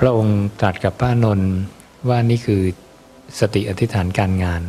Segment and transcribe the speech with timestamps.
[0.00, 1.52] พระองค์ตรัสกับพระนนท์
[2.08, 2.62] ว่านี่คือ
[3.40, 4.62] สติอธิษฐานการงาน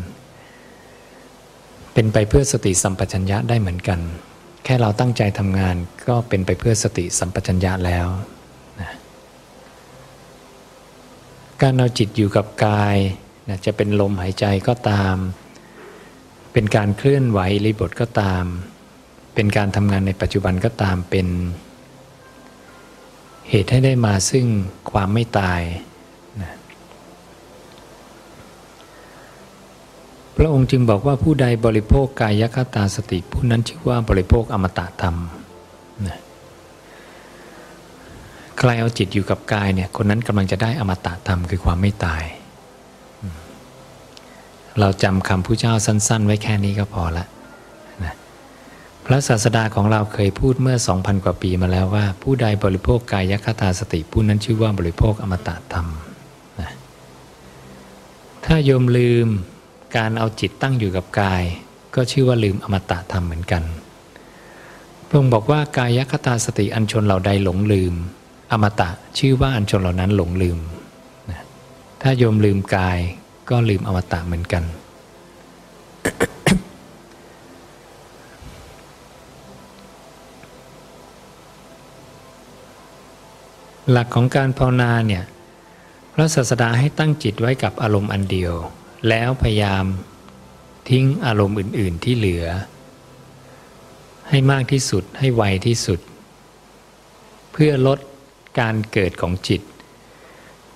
[1.94, 4.00] เป็นไปเพื่อสติสัมปชัญญะได้เหมือนกัน
[4.64, 5.76] แค่เราตั้งใจทำงาน
[6.08, 8.08] ก็เป็นไปเพื่อสติสัมปชัญญะแล้ว
[8.82, 8.92] นะ
[11.62, 12.98] การเอาจิตอยู่กับกาย
[13.50, 15.16] นะจะเป็นลมหายใจก็ตาม
[16.54, 18.44] เป็นการเคลื่อนไหวรีบทก็ตาม
[19.36, 21.28] เป็นการทำงานในปัจจุบันก็ตามเป็น
[23.50, 24.46] เหตุให้ได้มาซึ่ง
[24.92, 25.62] ความไม่ตาย
[26.42, 26.54] นะ
[30.38, 35.18] พระองค์จึงบอกว่าผู้ใดบริโภคกายคตาสติ ผู้นั้นชื่อว่าบริโภคอมตะธรรม
[36.08, 36.18] นะ
[38.58, 42.24] ใครเอาจิตอยู่กับกายเนี่ยคนนั้นกำลังจะได้อมตะธรรมคือความไม่ตาย
[44.80, 47.28] เราจำคำผู้เจ้าสั้น ๆ ไว้แค่นี้ก็พอละนะ
[49.06, 55.88] พระศาสดาของเราเคยพูดเมื่อ 2,000 กว่าปีมาแล้วว่า ผู้ใดบริโภคกายคตาสติ ผู้นั้นชื่อว่าบริโภคอมตะธรรม
[56.60, 56.72] นะ
[58.46, 59.28] ถ้าโยมลืม
[59.98, 61.44] การเอาจิตตั้งอยู่กับกาย
[61.96, 63.64] ก็ชื่อว่าลืมอมตะธรรมเหมือนกัน
[65.08, 67.94] พระองค์บอกว่ากายคตาสติอันชนเหล่าใดหลงลืม
[68.52, 70.60] อมตะชื่อว่าอันชนเหล่านั้นหลงลืม
[71.30, 71.42] นะ
[72.02, 73.00] ถ้าโยมลืมกาย
[73.50, 74.64] ก็ลืมอมตะเหมือนกัน
[83.92, 85.24] หลักของการภาวนาเนี่ย
[86.14, 88.54] พระศาสดาให้ตั้งจิตไว้กับอารมณ์อันเดียว
[89.10, 89.86] แล้วพยายาม
[90.90, 92.46] ทิ้งอารมณ์อื่น ๆ ที่เหลือ
[94.30, 96.00] ให้มากที่สุดให้ไวที่สุด
[97.52, 98.00] เพื่อลด
[98.60, 99.62] การเกิดของจิต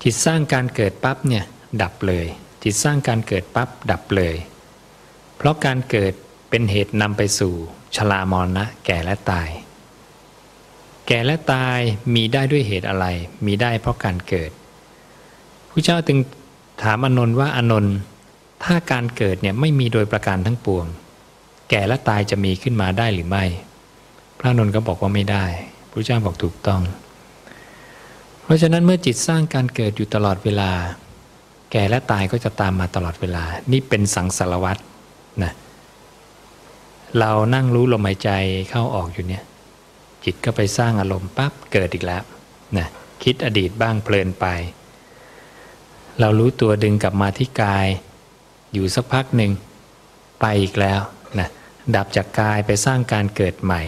[0.03, 1.45] จิตสร้างการเกิดปั๊บเนี่ย
[1.81, 2.25] ดับเลย
[2.63, 4.35] จิตสร้างการเกิดปั๊บดับเลย
[5.37, 6.13] เพราะการเกิด
[6.49, 7.53] เป็นเหตุนำไปสู่
[7.95, 9.49] ชรามรณะแก่และตาย
[11.07, 11.79] แก่และตาย
[12.15, 13.05] มีได้ด้วยเหตุอะไร
[13.45, 14.51] มีได้เพราะการเกิด
[15.69, 16.17] ผู้เจ้าจึง
[16.83, 17.95] ถามอนนท์ว่าอนนท์
[18.63, 20.85] ถ้าการเกิดเนี่ยไม่มีโดยประการทั้งปวง
[21.69, 23.45] แก่และตายจะมีขึ้นมาได้หรือไม่
[24.39, 25.45] พระนนท์ก็บอกว่าไม่ได้
[25.89, 26.81] พระเจ้าบอกถูกต้อง
[28.43, 30.71] เพราะฉะนั้นเมื่อจิตสร้างการเกิดอยู่ตลอดเวลา
[31.71, 34.81] แก่และตายก็จะตามมาตลอดเวลา นี่เป็นสังสารวัตร
[35.43, 35.53] นะ
[37.19, 38.29] เรานั่งรู้ลมหายใจ
[38.69, 39.43] เข้าออกอยู่เนี่ย
[40.29, 42.23] จิตก็ไปสร้างอารมณ์ปั๊บเกิดอีกแล้ว
[42.77, 42.87] นะ
[43.23, 44.45] คิดอดีตบ้างเพลินไป
[46.19, 47.87] เรารู้ตัวดึงกลับมาที่กาย
[48.73, 49.51] อยู่สักพักหนึ่ง
[50.41, 50.99] ไปอีกแล้ว
[51.39, 51.49] นะ
[51.95, 53.81] ดับจากกายไปสร้างการเกิดใหม่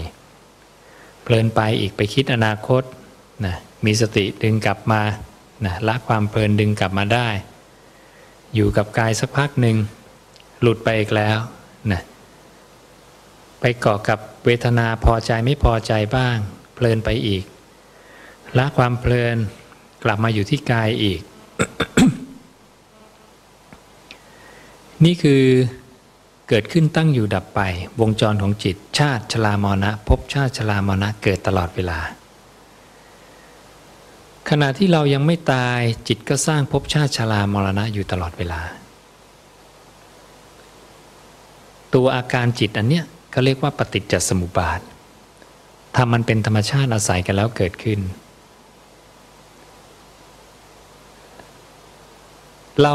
[1.24, 2.84] เพลินไปอีกไปคิดอนาคต
[3.46, 5.02] นะมีสติดึงกลับมา
[5.66, 7.28] นะละความเพลินดึงกลับมาได้
[8.56, 9.78] อยู่กับกายสักพักหนึ่ง
[10.62, 11.38] หลุดไปอีกแล้ว
[11.92, 12.02] นะ
[13.60, 16.38] ไปเกาะกับเวทนาพอใจไม่พอใจบ้าง
[16.76, 17.44] เพลินไปอีก
[18.58, 19.38] ละความเพลิน
[20.04, 21.22] กลับมาอยู่ที่กายอีก
[25.06, 25.44] นี่คือ
[26.50, 27.62] เกิดขึ้นตั้งอยู่ดับไป
[28.02, 32.00] วงจรของจิต ชาติชรามรณะพบชาติชรามรณะเกิดตลอดเวลา
[34.50, 38.62] ขณะที่เรายังไม่ตายจิตก็สร้างภพชาติชรามรณะอยู่ตลอดเวลา
[41.94, 44.80] ตัวอาการจิตอันเนี้ย เขาเรียกว่าปฏิจจสมุปบาท
[45.96, 48.00] ทำมันเป็นธรรมชาติอาศัยกันแล้วเกิดขึ้น
[52.84, 52.94] เรา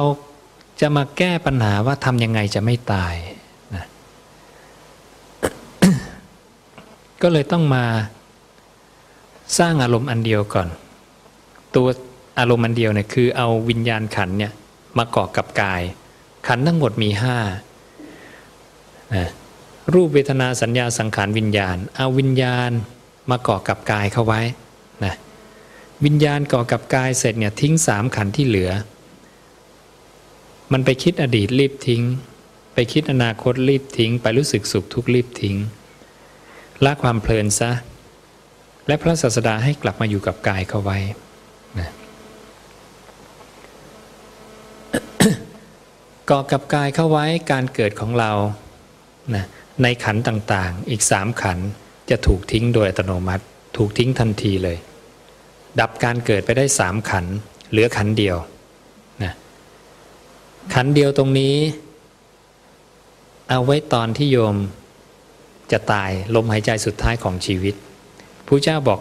[0.80, 3.14] จะมาแก้ปัญหาว่าทำยังไงจะไม่ตาย
[3.74, 3.84] นะ
[7.22, 7.84] ก็เลยต้องมา
[9.58, 10.68] สร้างอารมณ์อันเดียวก่อน
[11.74, 11.86] ตัว
[12.38, 14.52] อารมณ์อันเดียวเนี่ยคือเอาวิญญาณขันเนี่ย
[14.98, 15.82] มาเกาะกับกาย
[16.46, 17.36] ขันทั้งหมดมีห้า
[19.14, 19.28] นะ
[19.92, 22.70] รูปเวทนาสัญญาสังขารวิญญาณ เอาวิญญาณ
[23.30, 24.40] มาเกาะกับกายเข้าไว้
[25.04, 25.14] นะ
[26.04, 28.70] วิญญาณเกาะกับกายเสร็จเนี่ยทิ้งสามขันที่เหลือ
[30.72, 32.02] มันไปคิดอดีตรีบทิ้ง
[32.74, 35.56] ไปคิดอนาคตรีบทิ้ง ไปรู้สึกสุขทุกข์รีบทิ้ง
[36.84, 37.70] ละความเพลินซะ
[38.86, 40.98] และพระศาสดาให้กลับมาอยู่กับกายเข้าไว้
[41.78, 41.90] นะ
[46.30, 48.32] กาะกับกายเข้าไว้การเกิดของเรา
[49.34, 49.44] นะ
[49.82, 51.58] ในขันต่างๆ อีกสามขัน
[52.10, 53.44] จะถูกทิ้งโดยอัตโนมัติ
[53.76, 54.78] ถูกทิ้งทันทีเลย
[55.80, 57.24] ดับการเกิดไปได้สามขัน
[57.70, 58.36] เหลือขันเดียว
[59.22, 59.34] นะ
[60.74, 61.54] ขันเดียวตรงนี้
[63.50, 64.56] เอาไว้ตอนที่โยม
[65.72, 67.74] จะตายลมหายใจสุดท้ายของชีวิต
[68.46, 69.00] พระเจ้าบอก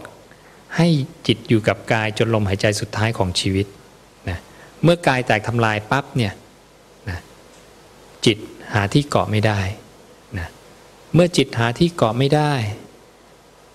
[0.78, 0.88] ให้
[1.28, 3.66] จิตอยู่กับกายจนลมหายใจสุดท้ายของชีวิต
[4.30, 4.40] นะ
[4.84, 6.34] เมื่อกายแตกทำลายปั๊บเนี่ย
[7.10, 7.19] นะ
[8.26, 8.38] จิต
[8.74, 9.60] หาที่เกาะไม่ได้
[11.13, 12.54] เมื่อจิตหาที่เกาะไม่ได้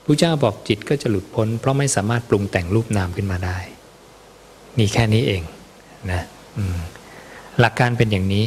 [0.05, 3.58] พระเจ้าบอกจิตก็จะหลุดพ้น เพราะไม่สามารถปรุงแต่งรูปนามขึ้นมาได้
[4.79, 5.43] มีแค่นี้เอง
[6.11, 6.23] นะ
[7.61, 8.44] หลักการเป็นอย่างนี้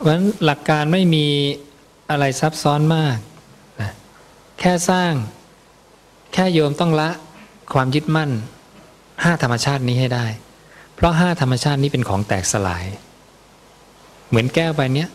[0.00, 1.26] เพราะฉะนั้นหลักการไม่มี
[2.10, 3.18] อะไรซับซ้อนมาก
[3.80, 3.90] นะ
[4.60, 5.12] แค่สร้าง
[6.32, 7.10] แค่โยมต้องละ
[7.72, 8.30] ความยึดมั่น
[9.22, 10.26] ห้าธรรมชาตินี้ให้ได้
[10.94, 12.84] เพราะห้าธรรมชาตินี้เป็นของแตกสลาย
[14.28, 15.08] เหมือนแก้วใบเนี้ย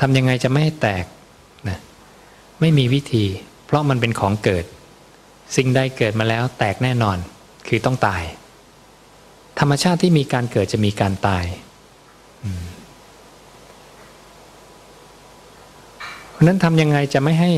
[0.00, 1.04] ทำยังไงจะไม่ให้แตก
[1.68, 1.78] นะ
[2.60, 3.24] ไม่มีวิธี
[3.66, 4.64] เพราะมันเป็นของเกิด
[5.56, 7.18] สิ่งใดเกิดมาแล้วแตกแน่นอน
[7.68, 8.22] คือต้องตาย
[9.60, 11.44] ธรรมชาติที่มีการเกิดจะมีการตาย
[16.32, 17.50] เพราะนั้นทำยังไงจะไม่ให้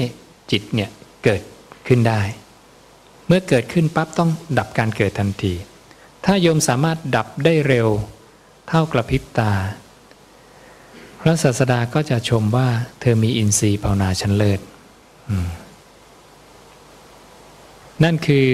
[0.51, 0.91] จิตเนี่ย
[1.25, 1.41] เกิด
[1.87, 2.21] ขึ้นได้
[3.33, 5.55] เมื่อเกิดขึ้นปั๊บต้องดับการเกิดทันที
[6.25, 7.89] ถ้าโยมสามารถดับได้เร็ว
[8.69, 9.53] เท่ากระพริบตา
[11.21, 12.69] พระศาสดาก็จะชมว่า
[13.01, 14.61] เธอมีอินทรีย์ภาวนาชั้นเลิศ
[18.05, 18.47] นั่นคือ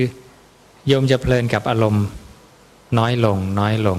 [0.86, 2.06] โยมจะเพลินกับอารมณ์
[2.98, 3.98] น้อยลง น้อยลง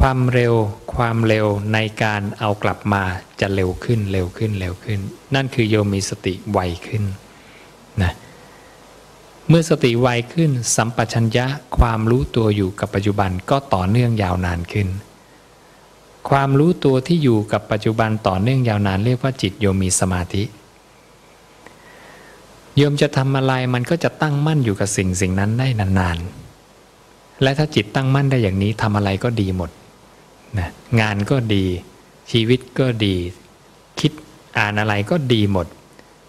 [0.00, 0.54] ความเร็ว
[0.94, 3.02] ความเร็วในการเอากลับมา
[3.40, 5.00] จะเร็วขึ้น เร็วขึ้น เร็วขึ้น
[5.34, 7.02] นั่นคือโยมมีสติไวขึ้น
[8.02, 8.12] นะ
[9.48, 11.46] เมื่อสติไวขึ้นสัมปชัญญะ
[11.78, 14.88] ความรู้ตัวอยู่กับปัจจุบันก็ต่อเนื่องยาวนานขึ้น
[16.28, 20.42] ความรู้ตัวที่อยู่กับปัจจุบันต่อเนื่องยาวนานเรียกว่าจิตโยมมีสมาธิ
[22.76, 29.70] โยมจะทำอะไรมันก็จะตั้งมั่นอยู่กับสิ่งสิ่งนั้นได้นานๆ และถ้าจิตตั้งมั่นได้อย่างนี้ทำอะไรก็ดีหมด
[30.58, 30.68] นะ
[31.00, 31.64] งานก็ดี
[32.30, 33.14] ชีวิตก็ดี
[34.00, 34.12] คิด
[34.58, 35.66] อ่านอะไรก็ดีหมด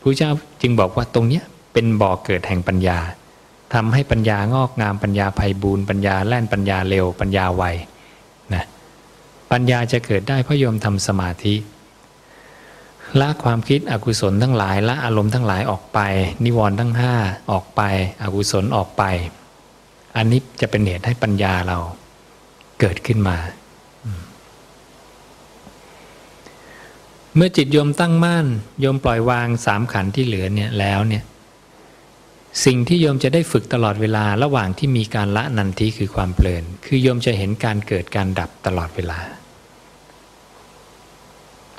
[0.01, 0.31] พระเจ้า
[0.61, 1.43] จึงบอกว่าตรงเนี้ย
[1.75, 2.99] เป็นบ่อเกิดแห่งปัญญา
[3.73, 7.63] ทำให้ปัญญางอกงามปัญญาไพบูรปัญญาแล่นปัญญาเร็ว ปัญญาไว
[8.53, 8.65] นะ
[9.51, 11.55] ปัญญาจะเกิดได้เพราะโยมทำสมาธิ
[13.19, 15.99] ละความคิดอกุศลทั้งหลายละอารมณ์ทั้งหลายออกไป
[16.43, 17.15] นิวรณ์ทั้งห้า
[17.51, 17.81] ออกไป
[18.21, 19.03] อกุศลออกไป
[20.17, 21.77] อันนี้จะเป็นเหตุให้ปัญญาเรา
[22.79, 23.37] เกิดขึ้นมา
[27.35, 28.45] เมื่อจิตโยมตั้งมั่น
[28.81, 31.23] โยมปล่อยวางสามขันธ์ที่เหลือเนี่ยแล้วเนี่ย
[32.63, 39.19] สิ่งที่โยมจะได้ฝึกตลอดเวลาระหว่างที่มีการละนันทิคือความเพลิน คือโยมจะเห็นการเกิดการดับตลอดเวลา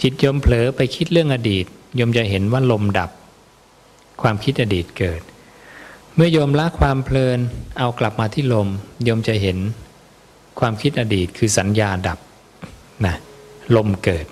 [0.02, 3.10] จิตโยมเผลอไปคิดเรื่องอดีตโยมจะเห็นว่าลมดับ
[4.22, 5.22] ความคิดอดีตเกิด
[6.14, 7.38] เมื่อโยมละความเพลิน
[7.78, 8.68] เอากลับมาที่ลม
[9.04, 9.58] โยมจะเห็น
[10.60, 12.18] ความคิดอดีตคือสัญญาดับ
[13.06, 13.16] นะ
[13.76, 14.26] ลมเกิด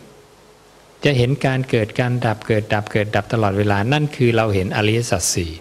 [1.05, 5.53] จะเห็นการเกิดการดับเกิดดับเกิดดับตลอดเวลานั่นคือเราเห็นอริยสัจสี่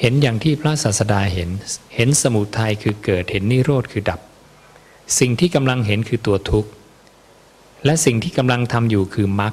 [0.00, 1.50] เห็นอย่างที่พระศาสดาเห็น
[1.94, 4.20] เห็นสมุทัยคือเกิด เห็นนิโรธคือดับ
[5.18, 6.70] สิ่งที่กำลังเห็นคือตัวทุกข์
[7.84, 9.48] และสิ่งที่กำลังทำอยู่คือมรร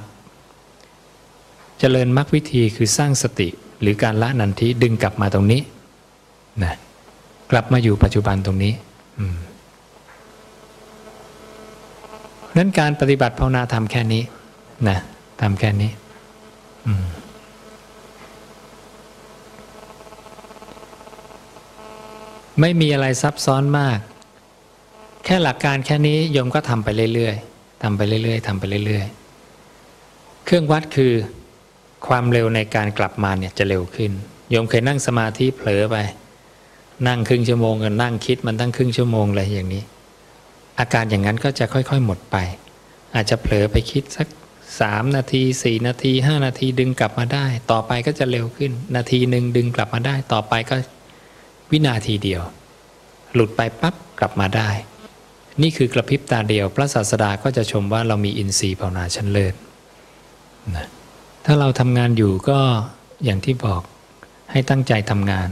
[1.78, 3.48] เจริญมรรควิธีคือสร้างสติ
[3.80, 5.60] หรือการละนันทิดึงกลับมาตรงนี้
[6.62, 6.74] นะ
[7.50, 8.72] กลับมาอยู่ปัจจุบันตรงนี้
[12.56, 14.22] นั้นการปฏิบัติภาวนาทำแค่นี้
[14.88, 14.98] นะ
[15.40, 15.90] ทำแค่นี้
[22.60, 23.98] ไม่มีอะไรซับซ้อนมาก
[25.24, 31.12] แค่หลักการแค่นี้โยมก็ทำไปเรื่อยๆทำไปเรื่อยๆทำไปเรื่อยๆ เครื่องวัดคือ
[32.06, 34.10] ความเร็วในการกลับมาเนี่ยจะเร็วขึ้น
[34.50, 35.96] โยมเคยนั่งสมาธิเผลอไป
[37.08, 39.84] นั่งครึ่งชั่วโมงกันนั่งคิดมันตั้งครึ่งชั่วโมงเลยอย่างนี้
[40.78, 42.36] อาการอย่างนั้นก็จะค่อยๆหมดไป
[43.14, 44.26] อาจจะเผลอไปคิดสัก
[44.80, 50.76] สามนาทีสี่นาทีห้านาทีดึงกลับมาได้ ต่อไปก็จะเร็วขึ้น นาทีหนึ่งดึงกลับมาได้ ต่อไปก็
[51.70, 52.42] วินาทีเดียว
[53.34, 54.70] หลุดไปปั๊บกลับมาได้
[55.62, 59.54] นี่คือกระพริบตาเดียว พระศาสดาก็จะชมว่าเรามีอินทรีย์ภาวนาชั้นเลิศ
[60.76, 60.86] นะ
[61.44, 62.58] ถ้าเราทำงานอยู่ก็
[63.24, 63.82] อย่างที่บอก
[64.50, 65.48] ให้ตั้งใจทำงาน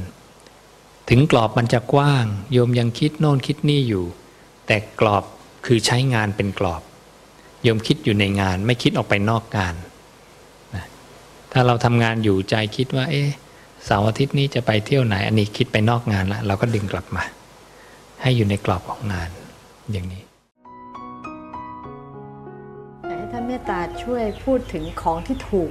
[1.11, 4.05] ถึงกรอบมันจะกว้าง โยมยังคิดโน่นคิดนี่อยู่
[4.67, 5.25] แต่กรอบ
[5.67, 6.83] คือใช้งานเป็นกรอบ
[7.63, 9.75] โยมคิดอยู่ในงานไม่คิดออกไปนอกงาน
[10.75, 10.85] นะ
[11.53, 13.31] ถ้าเราทำงานอยู่ใจคิดว่า เอ๊ะ
[13.85, 17.25] เสาร์อาทิตย์นี้จะไปเที่ยวไหน อันนี้คิดไปนอกงานแล้วเราก็ดึงกลับมา
[18.23, 19.31] ให้อยู่ในกรอบของงาน
[19.93, 20.23] อย่างนี้
[23.07, 25.71] อยากให้ท่านเมตตาช่วยพูดถึงของที่ถูก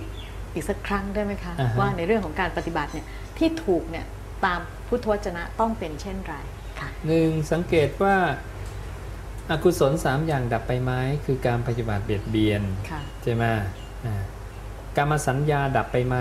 [0.54, 3.06] อีกสักครั้งได้ไหมคะอ่าฮะว่าในเรื่องของการปฏิบัติเนี่ย
[3.38, 4.06] ที่ถูกเนี่ย
[4.46, 6.36] ตามพุทธวจนะต้องเป็นเช่นไร
[6.80, 8.16] ค่ะหนึ่งสังเกตว่า
[9.52, 10.92] อากุศลสามอย่างดับไปไหม
[11.26, 13.44] คือการปฏิบัติเบียดเบียนค่ะใช่ไหม
[14.06, 14.24] อ่า
[14.98, 16.18] การมาสัญญาดับไปไหม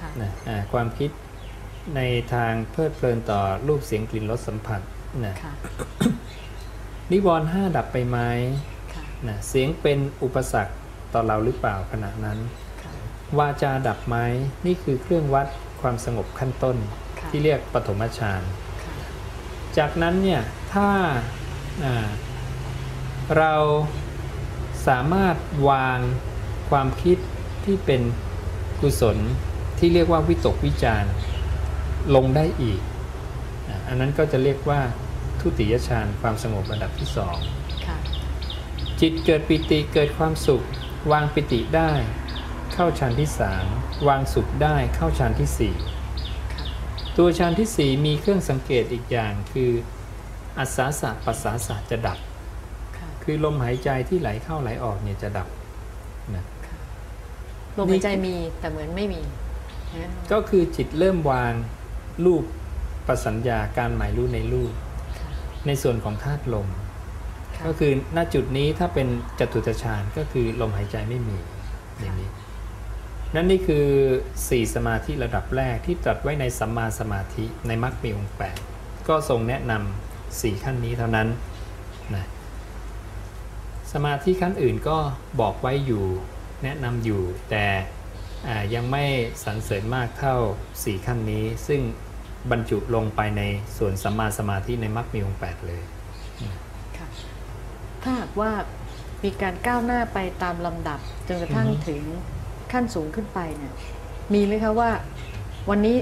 [0.00, 1.10] ค่ะนะอ่าความคิด
[1.96, 2.00] ใน
[2.34, 4.80] ทางเพลิดเพลินต่อรูปเสียงกลิ่นรสสัมผัส
[5.26, 5.52] นะค่ะ
[7.10, 8.18] นิวรณ์ห้าดับไปไหม
[8.94, 10.74] ค่ะนะเสียงเป็นอุปสรรค
[11.12, 12.38] ต่อเราหรือเปล่าขณะนั้น
[13.38, 14.16] วาจาดับไหม
[14.66, 15.46] นี่คือเครื่องวัด
[15.80, 16.76] ความสงบขั้นต้น
[17.20, 18.42] ค่ะที่เรียกปฐมฌาน
[18.84, 18.94] ค่ะ
[19.78, 20.88] จากนั้นเนี่ยถ้า
[21.84, 22.08] อ่า
[23.38, 23.54] เรา
[24.88, 25.36] สามารถ
[25.68, 25.98] วาง
[26.70, 27.18] ความคิด
[27.64, 28.02] ที่เป็น
[28.80, 29.18] กุศล
[29.78, 31.12] ที่เรียกว่าวิตกวิจารณ์
[32.14, 32.80] ลงได้อีก
[33.68, 34.80] อะอันนั้นก็จะเรียกว่า
[35.40, 37.36] ทุติยฌานความสงบระดับที่สอง
[37.86, 37.98] ค่ะ
[39.00, 40.62] จิตเกิดปิติเกิดความสุข
[41.12, 41.90] วางปิติได้
[42.72, 43.66] เข้าฌานที่สาม
[44.08, 45.74] วางสุขได้เข้าฌานที่สี่
[46.52, 46.64] ค่ะ
[47.16, 49.70] ตัวฌานที่สี่มีเครื่องสังเกตอีกอย่างคือ
[50.58, 52.18] อัศสาสะปัสสาสะจะดับ
[52.96, 55.48] ค่ะคือลมหายใจที่ไหลเข้าไหลออกเนี่ยจะดับ
[56.34, 56.44] นะ
[57.78, 59.20] ลมหายใจมีแต่เหมือนไม่มี
[59.88, 61.52] อย่างนั้นก็คือจิตเริ่มวาง
[62.24, 62.44] รูป
[63.06, 64.72] ประสัญญาการหมายรู้ในรูป
[65.18, 65.28] ค่ะ
[65.66, 66.68] ในส่วนของธาตุลม
[67.56, 71.38] ค่ะก็คือณจุดนี้ถ้าเป็นจตุตฌานก็คือลมหายใจไม่มี
[72.00, 72.30] อย่างนี้
[73.34, 73.86] นั่นนี่คือ
[74.32, 78.58] 4 สมาธิระดับแรกที่ตรัสไว้ในสัมมาสมาธิในมรรคมีองค์แปด
[79.08, 81.28] ก็ทรงแนะนำสี่ขั้นนี้เท่านั้น
[82.14, 82.24] นะ
[83.92, 84.98] สมาธิขั้นอื่นก็
[85.40, 86.04] บอกไว้อยู่
[86.62, 87.66] แนะนำอยู่แต่
[88.48, 89.04] อ่ายังไม่
[89.44, 90.36] สรรเสริญมากเท่า
[90.72, 91.80] 4 ขั้นนี้ ซึ่ง
[92.50, 93.42] บรรจุลงไปใน
[93.78, 95.82] ส่วนสัมมาสมาธิในมรรคมีองค์แปดเลย
[96.98, 97.08] ค่ะ
[98.02, 98.50] ถ้าหากว่า
[99.24, 102.02] มีการก้าวหน้าไปตามลำดับจนกระทั่งอือฮึถึง
[102.72, 103.74] ขั้นสูงขึ้นไปเนี่ย
[104.34, 104.90] มีไหมคะว่า
[105.70, 105.96] วันนี้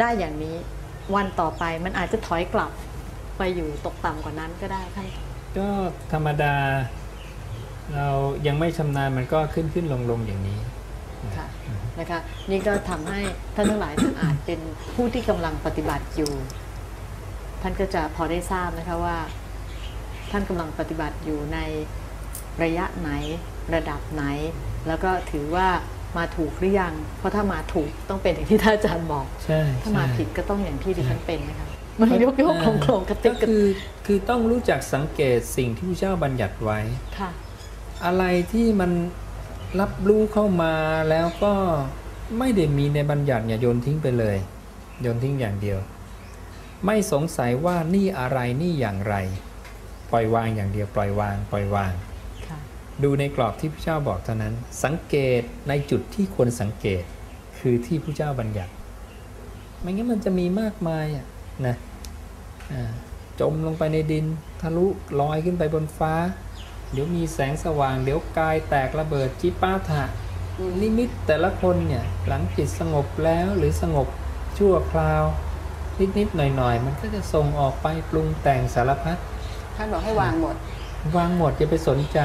[0.00, 0.56] ได้อย่างนี้
[1.14, 2.70] วันต่อไปมันอาจจะถอยกลับ
[3.38, 5.06] ไปอยู่ตกต่ำกว่านั้นก็ได้ท่าน
[5.58, 5.68] ก็
[6.12, 6.54] ธรรมดา
[7.94, 8.08] เรา
[8.46, 10.58] ยังไม่ชำนาญมันก็ขึ้นขึ้นลงลงอย่างนี้
[11.36, 11.46] ค่ะ
[12.00, 12.20] นะคะ
[12.50, 13.20] นี่ก็ทำให้
[13.54, 14.60] ท่านทั้งหลายท่านอาจเป็น
[14.94, 16.32] ผู้ที่กำลังปฏิบัติอยู่
[17.62, 19.16] ท่านก็จะพอได้ทราบนะคะว่า
[20.30, 21.58] ท่านกำลังปฏิบัติอยู่ใน
[22.62, 23.10] ระยะไหน
[23.74, 24.24] ระดับไหน
[24.88, 25.68] แล้วก็ถือว่า
[26.16, 31.68] มาถูกหรือยัง เพราะถ้ามาถูกต้องเป็นอย่างที่ท่านอาจารย์บอกใช่ถ้ามาใช่ผิดก็ต้องอย่างที่ดิฉันเป็นนะคะ
[32.00, 33.64] มันยกยกโครงโครงกระติก็กกระคือ
[34.06, 36.78] คือต้องรู้จักสังเกตสิ่งที่พระเจ้าบัญญัติไว้
[37.18, 37.30] ค่ะ
[38.04, 38.90] อะไรที่มัน
[39.80, 40.74] รับรู้เข้ามา
[41.10, 41.54] แล้วก็
[42.38, 44.36] ไม่ได้มีในบัญญัติอย่าโยนทิ้งไปเลย
[45.02, 45.78] โยนทิ้งอย่างเดียว
[46.86, 49.14] ไม่สงสัยว่านี่อะไรนี่อย่างไร
[50.10, 51.92] ปล่อยวางอย่างเดียวปล่อยวาง ปล่อยวาง
[52.46, 52.58] ค่ะ
[53.02, 54.54] ดูในกรอบที่พระเจ้าบอกเท่านั้น
[54.84, 57.02] สังเกตในจุดที่ควรสังเกต
[57.58, 58.72] คือที่พระเจ้าบัญญัติ
[59.80, 61.26] ไม่งั้นมันจะมีมากมายอะ
[61.66, 61.76] นะ
[62.72, 62.90] อ่า
[63.40, 64.26] จมลงไปในดิน
[64.62, 64.86] ทะลุ
[65.20, 66.14] ลอยขึ้นไปบนฟ้า
[66.94, 70.04] เดี๋ยวมีแสงสว่าง เดี๋ยวกายแตกระเบิดจิปาถะ
[70.80, 74.08] นิมิตแต่ละคนเนี่ยหลังจิตสงบแล้วหรือสงบ
[74.58, 75.22] ชั่วคราว
[76.18, 79.18] นิดๆหน่อยๆ มันก็จะส่งออกไปปรุงแต่งสารพัด
[79.76, 80.56] ท่านบอกให้วางหมด
[81.16, 82.18] วางหมดจะไปสนใจ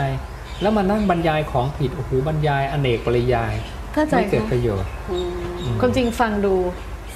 [0.62, 3.54] แล้วมานั่งบรรยายของผิดโอ้โหบรรยายอเนกปริยาย
[3.96, 6.56] ถ้าใจไม่เกิดคะประโยชน์อืมอืมความจริงฟังดู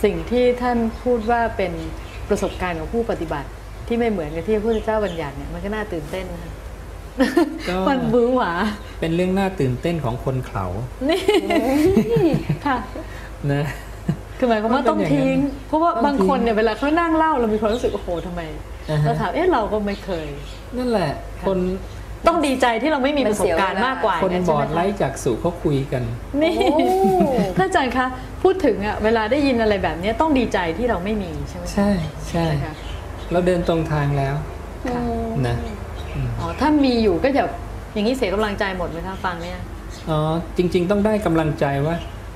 [0.03, 1.73] สิ่งที่ท่านพูดว่าเป็น
[2.29, 3.49] ประสบการณ์ของผู้ปฏิบัติ
[3.87, 6.51] ที่ไม่เหมือนกับที่พระพุทธเจ้าบัญญัติเนี่ยมันก็น่าตื่นเต้นนะคะ
[7.69, 8.51] ก็มันบื้อหวา
[8.99, 10.65] เป็นเรื่องน่าตื่นเต้นของคนเขา
[11.09, 11.21] นี่
[12.65, 12.77] ค่ะ
[13.51, 13.63] นะ
[14.37, 15.35] คือหมายความว่าต้องทิ้ง
[15.67, 18.41] เพราะว่าต้องบางคนทิ้งเนี่ยเวลาเขานั่งเล่าเรามีความรู้สึกโอ้โหทำไม
[18.89, 20.27] อ่าฮะเราถามเอ๊ะเราก็ไม่เคย
[20.77, 21.11] นั่นแหละ
[21.47, 21.59] คน
[22.27, 26.03] ต้องดีใจที่เราไม่มีประสบการณ์มากกว่าคนย่างบใช่อไหมดคะไร้จากสู่เขาคุยกัน
[26.41, 26.77] นี่โอ้
[27.57, 28.05] ท่านอาจารย์คะ
[28.43, 31.89] พูดถึงอะเวลาได้ยินอะไรแบบเนี้ยต้องดีใจที่เราไม่มีใช่ไหมคะใช่
[32.29, 32.73] ใช่นะคะ
[33.31, 34.35] เราเดินตรงทางแล้ว
[34.85, 35.01] ค่ะ
[35.47, 35.55] นะ
[36.15, 37.45] อืมอ๋อถ้ามีอยู่ก็อย่า
[37.93, 39.59] อย่างนี้เสียกำลังใจหมดไหมคะฟังเนี่ย
[40.09, 40.19] อ๋อ
[40.57, 41.95] จริง ๆ ต้องได้กำลังใจว่า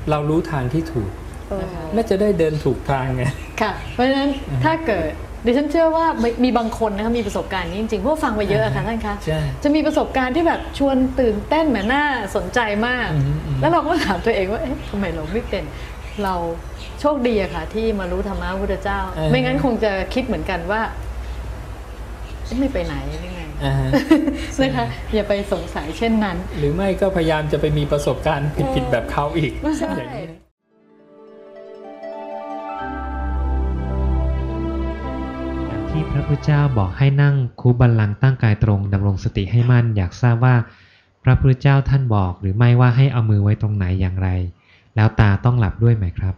[0.09, 1.09] เรารู้ทางที่ถูก
[1.49, 3.23] เออและจะได้เดินถูกทางไง
[3.61, 4.29] ค่ะ เพราะฉะนั้น
[4.63, 5.07] ถ้าเกิด
[5.45, 6.05] ดิฉันเชื่อว่า
[6.43, 12.05] มีบางคนนะคะมีประสบการณ์นี้จริงๆเพราะว่าฟังไปเยอะอะค่ะท่านคะใช่จะมีประสบการณ์ที่แบบชวนตื่นเต้นเหมือนน่า
[12.35, 15.63] สนใจมากอืมอืมแล้วเราก็ถามตัวเองว่าเอ๊ะทำไมเราไม่เป็น
[16.23, 16.35] เรา
[16.99, 18.99] โชคดีอะค่ะ ที่มารู้ธรรมะพระพุทธเจ้า
[19.31, 20.81] ไม่งั้นคงจะคิดเหมือนกันว่า
[22.45, 22.95] เอ๊ะไม่ไปไหน
[23.61, 23.89] หรือไงอ่าฮะ
[24.61, 30.25] นะคะอย่าไปสงสัยเช่นนั้น หรือไม่ก็พยายามจะไปมีประสบการณ์ผิดๆแบบเขาอีกใช่อย่างนี้
[35.67, 40.55] อย่างที่พระพุทธเจ้าบอกให้นั่งคูบัลลังก์ตั้งกายตรงดำรงสติให้มั่น อยากทราบว่า
[41.23, 44.29] พระพุทธเจ้าท่านบอก หรือไม่ว่าให้เอามือไว้ตรงไหนอย่างไร
[44.95, 46.35] แล้วตาต้องหลับด้วยไหมครับ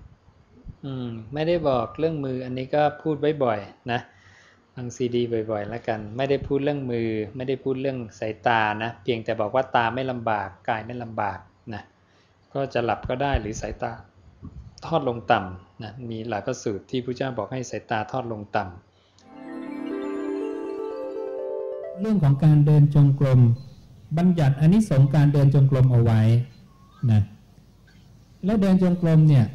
[0.86, 3.60] อืมไม่ได้บอกเรื่องมืออันนี้ก็พูดไว้บ่อย
[3.92, 4.00] นะ
[4.82, 5.22] ฟังซีดี
[5.52, 11.40] บ่อยๆ แล้วกัน ไม่ได้พูดเรื่องมือ ไม่ได้พูดเรื่องสายตานะ เพียงแต่บอกว่าตาไม่ลำบาก กายไม่ลำบาก
[11.74, 11.84] นะ
[12.54, 13.92] ก็จะหลับก็ได้หรือสายตา
[14.86, 23.42] ทอดลงต่ำนะ มีหลายพระสูตรที่พระเจ้าบอกให้สายตาทอดลงต่ำ เรื่องของการเดินจงกรม
[24.18, 26.22] บัญญัติอันนี้สงการเดินจงกรมเอาไว้
[27.12, 27.22] นะ
[28.46, 29.46] แล้วเดินจงกรมเนี่ย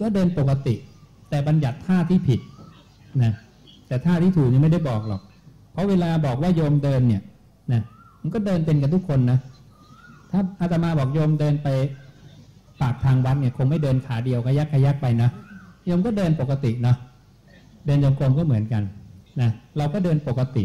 [0.00, 0.74] ก็เดินปกติ
[1.28, 2.40] แต่บัญญัติท่าที่ผิด
[3.24, 3.34] นะ
[3.88, 5.22] แต่ท่าที่ถูกนี่ไม่ได้บอกหรอก
[5.72, 7.22] เพราะเวลาบอกว่าโยมเดินเนี่ย
[7.72, 7.82] นะ
[8.20, 9.38] มันก็เดินเป็นกันทุกคนนะ
[10.30, 11.68] ถ้าอาตมาบอกโยมเดินไป
[12.80, 15.30] ปากทางวัดเนี่ยคงไม่เดินขาเดียวกระยักกระยักไปนะ
[15.86, 16.96] โยมก็เดินปกติเนาะ
[17.86, 18.82] เดินจงกรมก็เหมือนกัน
[19.40, 20.64] นะเราก็เดินปกติ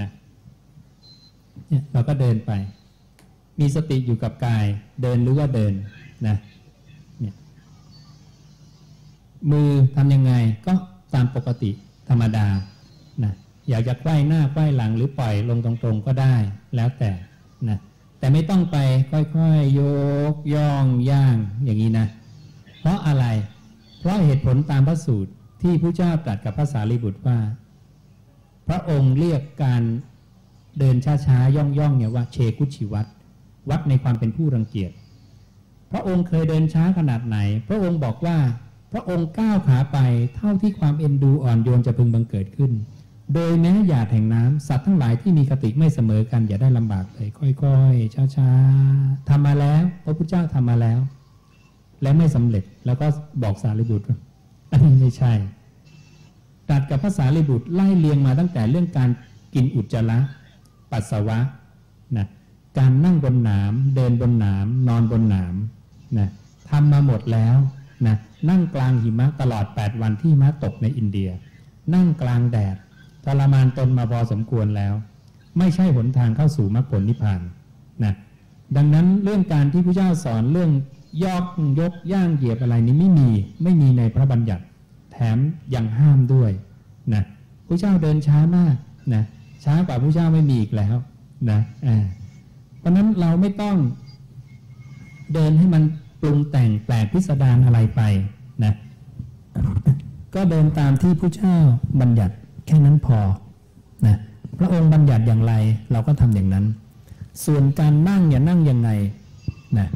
[0.00, 0.08] นะ
[1.68, 2.50] เนี่ยเราก็เดินไป
[3.60, 4.66] มีสติอยู่กับกาย
[5.02, 5.72] เดินหรือว่าเดิน
[6.26, 6.36] นะ
[7.20, 7.34] เนี่ย
[9.50, 10.32] มือทำยังไง
[10.66, 10.72] ก็
[11.14, 11.70] ตามปกติ
[12.12, 12.48] ธรรมดา
[13.24, 13.34] นะ
[13.68, 16.34] อยากจะไขว้หน้าไขว้หลังหรือปล่อยลงตรงๆก็ได้
[16.76, 17.10] แล้วแต่
[17.68, 17.78] นะ
[18.18, 18.76] แต่ไม่ต้องไป
[19.10, 19.82] ค่อยๆ โย
[20.34, 22.06] กย่องย่างอย่างนี้นะ
[22.80, 23.26] เพราะอะไร
[24.00, 27.38] เพราะเหตุผลตามพระสูตรที่พระเจ้าตรัสกับพระสารีบุตรว่า
[28.68, 29.82] พระองค์เรียกการ
[30.78, 33.06] เดินช้าๆย่องๆเนี่ยว่าเชกุชิวัต
[33.70, 34.92] วัดในความเป็นผู้รังเกียจ
[35.92, 37.36] พระองค์เคยเดินช้าขนาดไหน
[37.68, 38.36] พระองค์บอกว่า
[38.92, 39.98] พระองค์ก้าวขาไป
[40.36, 42.72] เท่าที่ความเอ็นดูอ่อนโยนจะพึงบังเกิดขึ้น
[43.34, 50.98] โดยแม้หยาดแห่งน้ำสัตว์ทั้งหลายที่มีคติไม่เสมอกัน อย่าได้ลำบากเลยค่อยๆช้าๆทำมาแล้ว พระพุทธเจ้าทำมาแล้ว
[52.02, 53.06] และไม่สำเร็จแล้วก็
[53.42, 54.06] บอกสารีบุตร
[54.70, 55.32] อันนี้ไม่ใช่
[56.68, 59.10] ตรัสกับพระสารีบุตรไล่เลียงมาตั้งแต่เรื่องการ
[59.54, 60.18] กินอุจจาระ
[60.90, 61.38] ปัสสาวะ
[62.16, 62.26] นะ
[62.78, 65.54] การนั่งบนหนามเดินบนหนามนอนบนหนาม
[66.18, 66.28] นะ
[66.70, 67.56] ทำมาหมดแล้ว
[68.06, 68.16] นะ
[68.50, 71.30] นั่งกลางหิมะตลอด 8 วันที่หิมะตกในอินเดีย
[71.94, 72.76] นั่งกลางแดด
[73.24, 74.94] ทรมานตนมาพอสมควรแล้ว
[75.58, 77.40] ไม่ใช่หนทางเข้าสู่มรรคผลนิพพาน
[78.04, 78.14] นะ
[78.76, 80.70] ดังนั้นเรื่องการที่พระเจ้าสอนเรื่อง
[81.24, 81.44] ยอก
[81.80, 83.28] ยกย่างเหยียบอะไรนี้ไม่มี
[83.62, 84.64] ไม่มีในพระบัญญัติ
[85.12, 85.38] แถม
[85.74, 86.50] ยังห้ามด้วย
[87.14, 87.22] นะ
[87.66, 88.74] พระเจ้าเดินช้ามาก
[89.14, 89.22] นะ
[89.64, 90.96] ช้ากว่าพระเจ้าไม่มีอีกแล้ว
[91.50, 91.60] นะ
[92.78, 93.76] เพราะนั้นเราไม่ต้อง
[95.34, 95.82] เดินให้มัน
[96.22, 98.00] ปรุงแต่งแปลกพิสดารอะไรไป
[98.64, 98.74] นะ
[100.34, 101.56] ก็เดินตามที่ผู้เจ้า
[102.00, 102.34] บัญญัติ
[102.66, 103.18] แค่นั้นพอ
[104.06, 104.16] นะ
[104.58, 105.54] พระองค์บัญญัติอย่างไร
[105.92, 106.64] เราก็ทำอย่างนั้น
[107.44, 108.90] ส่วนการนั่งอย่านั่งยังไง
[109.78, 109.88] นะ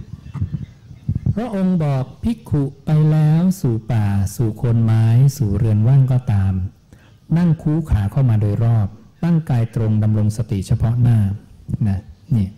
[1.34, 5.04] พระองค์บอกภิกขุไปแล้วสู่ป่า สู่คนไม้
[5.36, 6.52] สู่เรือนว่างก็ตาม
[7.36, 8.88] นั่งคูขาเข้ามาโดยรอบ
[9.24, 11.18] ตั้งกายตรงดำรงสติเฉพาะหน้า
[11.88, 11.98] นะ
[12.36, 12.48] นี่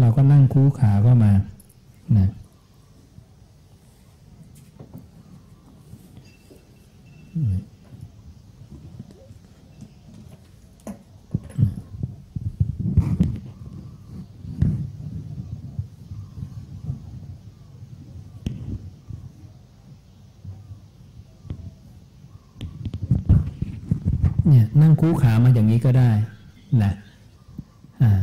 [0.00, 1.32] เราก็นั่งคูขาเข้ามา
[2.14, 2.28] นะ
[24.48, 26.10] เนี่ยนั่งคู่ขามาอย่างนี้ก็ได้
[26.82, 26.92] นะ
[28.02, 28.22] อ่า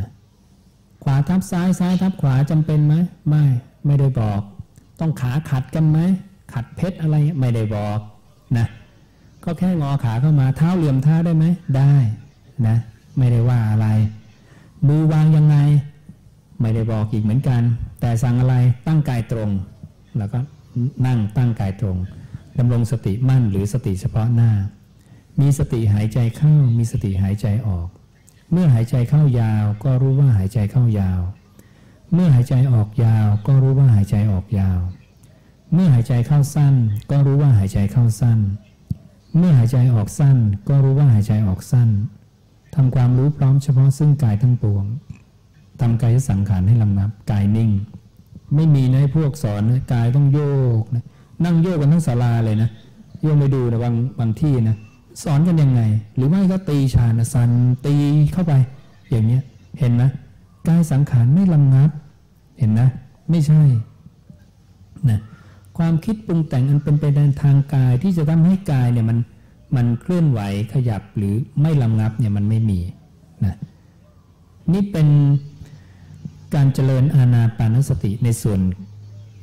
[1.02, 2.94] ขวาทับซ้ายซ้ายทับขวาจำเป็นไหม
[3.28, 3.44] ไม่
[3.86, 4.40] ไม่ได้บอก
[5.00, 5.98] ต้องขาขัดกันไหม
[6.52, 7.98] ขัดเพชรอะไรไม่ได้บอก
[8.56, 8.66] นะ
[9.44, 11.44] ก็แค่งอขาเข้ามาเท้าเหลี่ยมเท้าได้ไหม
[11.76, 11.94] ได้
[12.66, 12.76] นะ
[13.18, 13.88] ไม่ได้ว่าอะไร
[14.86, 15.56] มือวางยังไง
[16.60, 17.62] ไม่ได้บอกอีกเหมือนกัน
[18.00, 18.54] แต่สั่งอะไร
[18.86, 19.50] ตั้งกายตรง
[20.18, 20.38] แล้วก็
[21.06, 21.96] นั่งตั้งกายตรง
[22.58, 24.50] ดำรงสติมั่นหรือสติเฉพาะหน้า
[25.40, 27.88] มีสติหายใจเข้า มีสติหายใจออก
[28.52, 31.20] เมื่อหายใจเข้ายาว ก็รู้ว่าหายใจเข้ายาว
[32.12, 34.80] เมื่อหายใจออกยาวก็รู้ว่าหายใจออกยาว
[35.72, 36.74] เมื่อหายใจเข้าสั้น
[37.10, 38.38] ก็รู้ว่าหายใจเข้าสั้น
[39.38, 40.36] เมื่อหายใจออกสั้น
[40.68, 41.88] ก็รู้ว่าหายใจออกสั้น
[42.74, 44.84] ทำความรู้พร้อมเฉพาะซึ่งกายทั้งปวง
[45.80, 47.70] ทำกายสังขารให้ลำนับกายนิ่ง
[48.54, 50.40] ไม่มีนะพวกสอนนะกายต้องโย
[50.80, 51.04] กนะ
[51.44, 52.70] นั่งโยกกันทั้งศาลาเลยนะ
[53.22, 54.76] โยกไปดูนะบางบางที่นะ
[55.22, 55.82] สอนกันยังไง
[56.16, 57.50] หรือไม่ก็ตีชานะสัน
[57.86, 57.94] ตี
[58.32, 58.52] เข้าไป
[59.10, 59.42] อย่างเนี้ย
[59.78, 60.02] เห็นไหม
[60.68, 61.90] กายสังขารไม่ลำงับ
[62.58, 62.88] เห็นนะ
[63.30, 63.62] ไม่ใช่
[65.10, 65.20] นะ
[65.78, 69.18] ความคิดปรุงแต่งอันเป็นไปในทางกายที่จะทำให้กายเนี่ยมัน
[69.76, 70.40] มันเคลื่อนไหว
[70.72, 72.80] ขยับหรือไม่ลำงับเนี่ยมันไม่มี
[73.44, 73.56] นะ
[74.72, 75.08] นี่เป็น
[76.54, 78.60] การเจริญอาณาปานสติในส่วน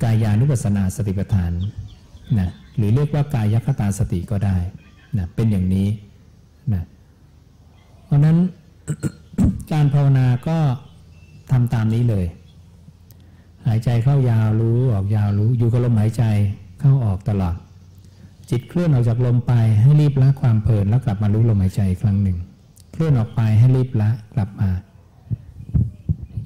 [0.03, 1.51] กายานุปัสสนาสติปัฏฐาน
[2.39, 4.57] นะหรือเรียกว่ากายคตาสติก็ได้
[5.17, 5.87] นะเป็นอย่างนี้
[6.73, 6.83] นะ
[8.05, 8.37] เพราะนั้น
[9.71, 10.57] การภาวนาก็
[11.51, 12.25] ทำตามนี้เลย
[13.67, 16.23] หายใจเข้ายาวรู้ออกยาวรู้ อยู่กับลมหายใจ
[16.79, 17.55] เข้าออกตลอด
[18.49, 22.37] จิตเคลื่อนออกจากลมไปให้รีบละความเพลินแล้วกลับมารู้ลมหายใจอีกครั้งหนึ่ง
[22.91, 24.69] เคลื่อนออกไปให้รีบละกลับมา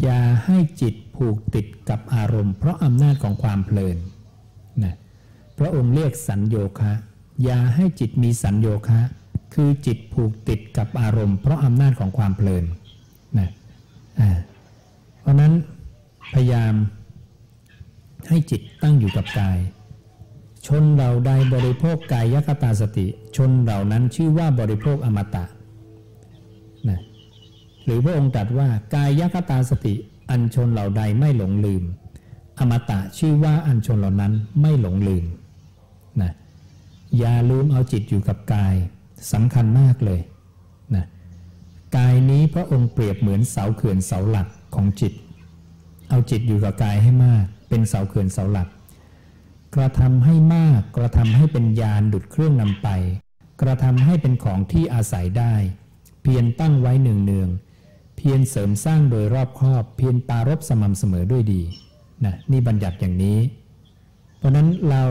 [0.04, 3.98] อย่าให้จิตผูกติดกับอารมณ์ เพราะอำนาจของความเพลิน
[4.84, 4.96] นะ
[5.58, 6.94] พระองค์เรียกสัญโยคะ
[7.44, 9.02] อย่าให้จิตมีสัญโยคะ
[9.54, 12.66] คือจิตผูกติดกับอารมณ์ เพราะอำนาจของความเพลิน
[13.40, 13.50] นะ
[14.20, 14.30] อ่า
[15.26, 15.54] เพราะนั้น
[16.34, 16.74] พยายาม
[18.30, 19.58] ให้จิตตั้งอยู่กับกาย
[20.68, 25.46] ชนเหล่าใดบริโภคกายยคตาสติ ชนเหล่านั้นชื่อว่าบริโภคอมตะ
[26.90, 27.00] นะ
[27.86, 29.94] หรือพระองค์ตรัสว่ากายยคตาสติ
[30.30, 31.84] อันชนเหล่าใดไม่หลงลืม
[32.60, 35.26] อมตะชื่อว่าอันชนเหล่านั้นไม่หลงลืม
[36.22, 36.32] นะ
[37.18, 38.76] อย่าลืมเอาจิตอยู่กับกาย
[39.32, 40.20] สำคัญมากเลย
[40.96, 41.06] นะ
[41.98, 45.14] กายนี้พระองค์เปรียบเหมือนเสาเขื่อนเสาหลัก ของจิต
[46.10, 48.68] เอาจิตอยู่กับกายให้มาก เป็นเสาเขื่อนเสาหลัก
[49.76, 52.90] กระทำให้มาก กระทำให้เป็นยานดุดเครื่องนำไป
[53.62, 55.54] กระทำให้เป็นของที่อาศัยได้
[56.22, 57.50] เพียรตั้งไว้เนืองเนือง
[58.18, 61.62] เพียรเสริมสร้างโดยรอบครอบ เพียรปรารบสม่ำเสมอด้วยดี
[62.26, 63.38] นะนี่บัญญัติอย่างนี้
[64.38, 65.04] เพราะนั้นเรา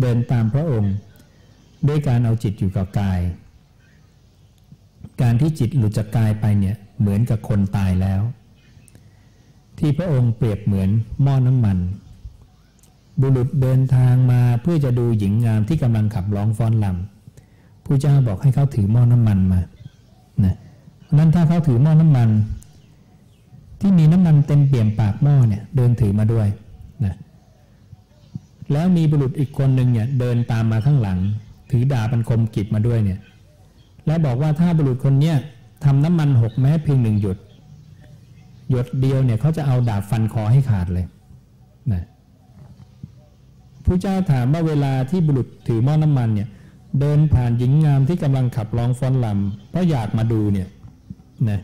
[0.00, 0.94] เดินตามพระองค์
[1.88, 3.20] ด้วยการเอาจิตอยู่กับกาย
[5.22, 8.20] การที่จิตหลุดจากกายไปเนี่ย เหมือนกับคนตายแล้ว
[9.78, 10.90] ที่พระองค์เปรียบเหมือน
[11.22, 11.78] หม้อน้ำมัน
[13.20, 19.60] บุรุษเดินทางมาเพื่อจะดูหญิงงามที่กำลังขับร้องฟ้อนลำผู้เจ้าบอกให้เขาถือหม้อน้ำมันมา
[20.44, 20.54] นะ
[21.18, 22.28] นั้นถ้าเขาถือหม้อน้ำมัน
[23.80, 26.48] ที่มีน้ำมันเต็มเปี่ยมปากหม้อเนี่ยเดินถือมาด้วย
[27.04, 27.14] นะ
[28.72, 31.18] แล้วมีบุรุษอีกคนหนึ่งเนี่ยเดินตามมาข้างหลัง
[31.70, 33.18] ถือดาบันคมกิบมาด้วยเนี่ย
[34.06, 35.36] และบอกว่าถ้าบุรุษคนเนี้ย
[35.84, 37.38] ทำน้ำมันหกแม้เพียงหนึ่งหยด
[38.70, 41.06] หยดเดียวเนี่ยเขาจะเอาดาบฟันคอให้ขาดเลย
[41.92, 42.02] นะ
[43.84, 46.48] ผู้เจ้าถามว่าเวลาที่บุรุษถือหม้อน้ำมันเนี่ย
[47.00, 50.68] เดินผ่านหญิงงามที่กำลังขับร้องฟ้อนลำเพราะอยากมาดูเนี่ย
[51.50, 51.60] นะ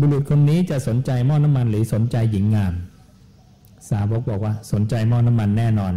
[0.00, 2.74] บุรุษคนนี้จะสนใจหม้อน้ำมันหรือสนใจหญิงงาม
[3.90, 5.94] สาวกบอกว่าสนใจหม้อน้ำมันแน่นอน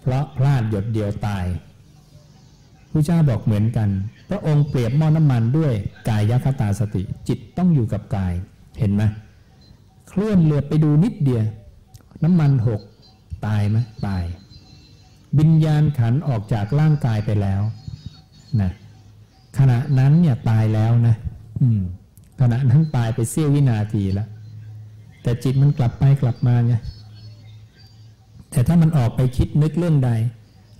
[0.00, 1.44] เพราะพลาดหยดเดียวตาย
[2.90, 3.88] ผู้เจ้าบอกเหมือนกัน
[4.30, 5.72] พระองค์เปรียบหม้อน้ำมันด้วย
[6.08, 8.34] กายคตาสติ จิตต้องอยู่กับกาย
[8.78, 9.02] เห็นไหม
[10.08, 11.44] เคลื่อนเหลือไปดูนิดเดียว
[12.24, 12.80] น้ำมันหก
[13.46, 14.24] ตายไหมตาย
[15.38, 17.62] วิญญาณขันออกจากร่างกายไปแล้ว
[18.60, 18.70] นะ
[19.58, 21.16] ขณะนั้นเนี่ยตายแล้วนะ
[21.60, 21.82] อืม
[22.40, 24.28] ขณะนั้นตายไปเสี้ยววินาทีแล้ว
[25.22, 26.74] แต่จิตมันกลับไปกลับมาไง
[28.50, 30.10] แต่ถ้ามันออกไปคิดนึกเรื่องใด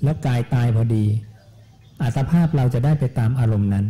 [0.03, 1.05] แล้วกายตายพอดี
[2.03, 3.87] อัตภาพเราจะได้ไปตามอารมณ์นั้น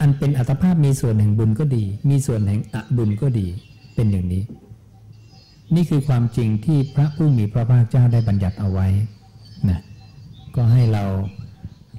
[0.00, 3.46] อันเป็นอัตภาพมีส่วนแห่งบุญก็ดี มีส่วนแห่งอบุญก็ดี
[3.94, 4.42] เป็นอย่างนี้
[5.74, 8.86] นี่คือความจริงที่พระผู้มีพระภาคเจ้าได้บัญญัติเอาไว้
[9.70, 9.80] นะ
[10.56, 11.04] ก็ให้เรา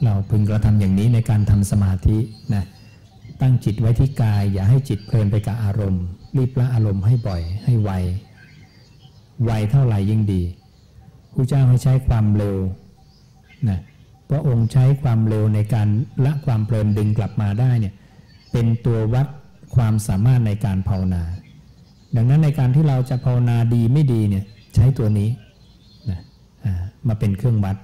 [0.04, 2.18] เราพึงกระทำอย่างนี้ในการทำสมาธิ
[2.56, 2.64] นะ
[3.42, 6.04] ตั้งจิตไว้ที่กาย อย่าให้จิตเพลินไปกับอารมณ์
[6.38, 7.92] รีบละอารมณ์ให้บ่อย ให้ไว
[9.46, 10.42] ไวเท่าไหร่ยิ่งดี
[11.34, 12.58] ผู้เจ้าให้ใช้ความเร็ว
[13.70, 13.80] นะ
[14.30, 15.88] พระองค์ใช้ความเร็วในการ
[16.26, 17.94] ละความเพลินดึงกลับมาได้เนี่ย
[18.52, 19.28] เป็นตัววัด
[19.76, 21.24] ความสามารถในการภาวนา
[22.16, 25.30] ดังนั้นในการที่เราจะภาวนาดีไม่ดีเนี่ยใช้ตัวนี้
[26.10, 26.20] นะ
[27.08, 27.78] มาเป็นเครื่องวัด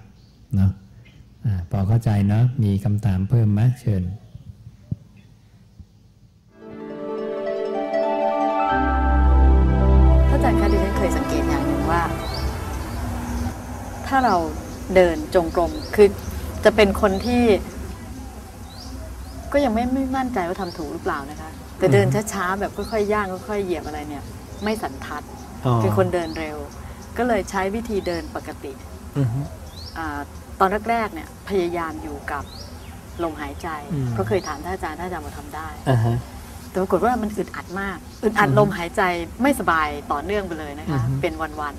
[0.56, 0.72] เนาะ
[1.46, 4.04] อพอเข้าใจเนาะมีคำถามเพิ่มไหมเชิญ
[10.30, 12.04] พระอาจารย์คะดิฉันเคยสังเกตอย่างหนึ่งว่า
[14.08, 14.36] ถ้าเรา
[14.96, 16.08] เดินจงกรมคือ
[16.66, 17.44] จะเป็นคนที่
[19.54, 24.24] ก็ยังไม่ไม่มั่นใจว่าทำถูกหรือเปล่านะคะ แต่เดินช้าๆแบบค่อยๆย่างค่อยๆเหยียบอะไรเนี่ย
[24.64, 25.24] ไม่สันทัด
[25.82, 26.58] เป็นคนเดินเร็ว
[27.18, 28.74] ก็เลยใช้วิธีเดินปกติ
[29.98, 30.20] อา
[30.60, 32.44] ตอนแรกๆเนี่ยพยายามอยู่กับ
[33.24, 36.18] ลมหายใจอืมเพราะเคยถามท่านอาจารย์ท่านอาจารย์มาทำได้อ่าฮะ
[36.70, 39.02] แต่ปรากฏว่ามันอึดอัดมากอึดอัดอือฮึลมหายใจ
[39.42, 41.74] ไม่สบายต่อเนื่องไปเลยนะคะอือฮึเป็นวัน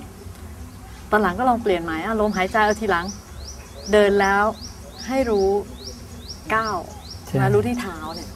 [0.53, 3.05] ๆตอนหลังก็ลองเปลี่ยนใหม่อะลมหายใจเอาทีหลัง
[3.93, 4.43] เดินแล้ว
[5.07, 5.49] ให้รู้
[6.55, 6.77] ก้าว
[7.27, 8.29] ใช่มารู้ที่เท้าเนี่ย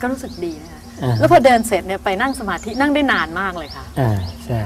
[0.00, 4.10] ก็รู้สึกดีนะคะอ่าแล้วพอเดินเสร็จเนี่ยไปนั่งสมาธินั่งได้นานมากเลยค่ะ อ่า
[4.44, 4.60] ใช่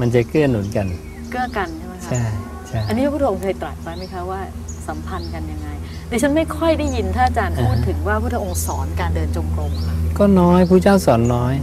[0.00, 0.86] มันจะเกื้อหนุนกัน
[1.30, 2.22] เกื้อกันใช่ไหมคะใช่
[2.68, 4.40] ใช่อันนี้พระพุทธองค์เคยตรัสไว้ไหมคะว่า
[4.88, 5.68] สัมพันธ์กันยังไง
[6.10, 11.54] ดิฉันไม่ค่อยได้ยินท่านอาจารย์พูดถึงว่าพระพุทธองค์สอนการเดินจงกรมค่ะก็น้อยผู้เจ้าสอนน้อย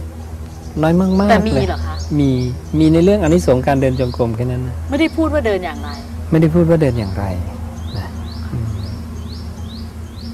[0.82, 2.30] น้อยมากๆแต่มีเลยเหรอคะมี
[2.78, 5.88] มีในเรื่องอนิสงส์การเดินจงกรมแค่นั้นนะไม่ได้พูดว่าเดินอย่างไร
[6.30, 7.57] ไม่ได้พูดว่าเดินอย่างไรนะอืมเ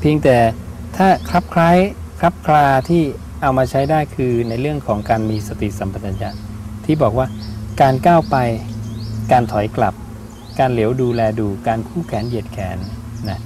[0.07, 0.39] พียงแต่
[0.97, 1.79] ถ้าคลับคล้าย
[2.21, 3.03] คลับคลาที่
[3.43, 6.31] เอามาใช้ได้คือในเรื่องของการมีสติสัมปชัญญะ
[6.85, 7.27] ที่บอกว่า
[7.81, 8.37] การก้าวไป
[9.33, 9.95] การถอยกลับ
[10.59, 12.79] การเหลียวดูแลดูการคู่แขนเหยียดแขน
[13.29, 13.39] นะ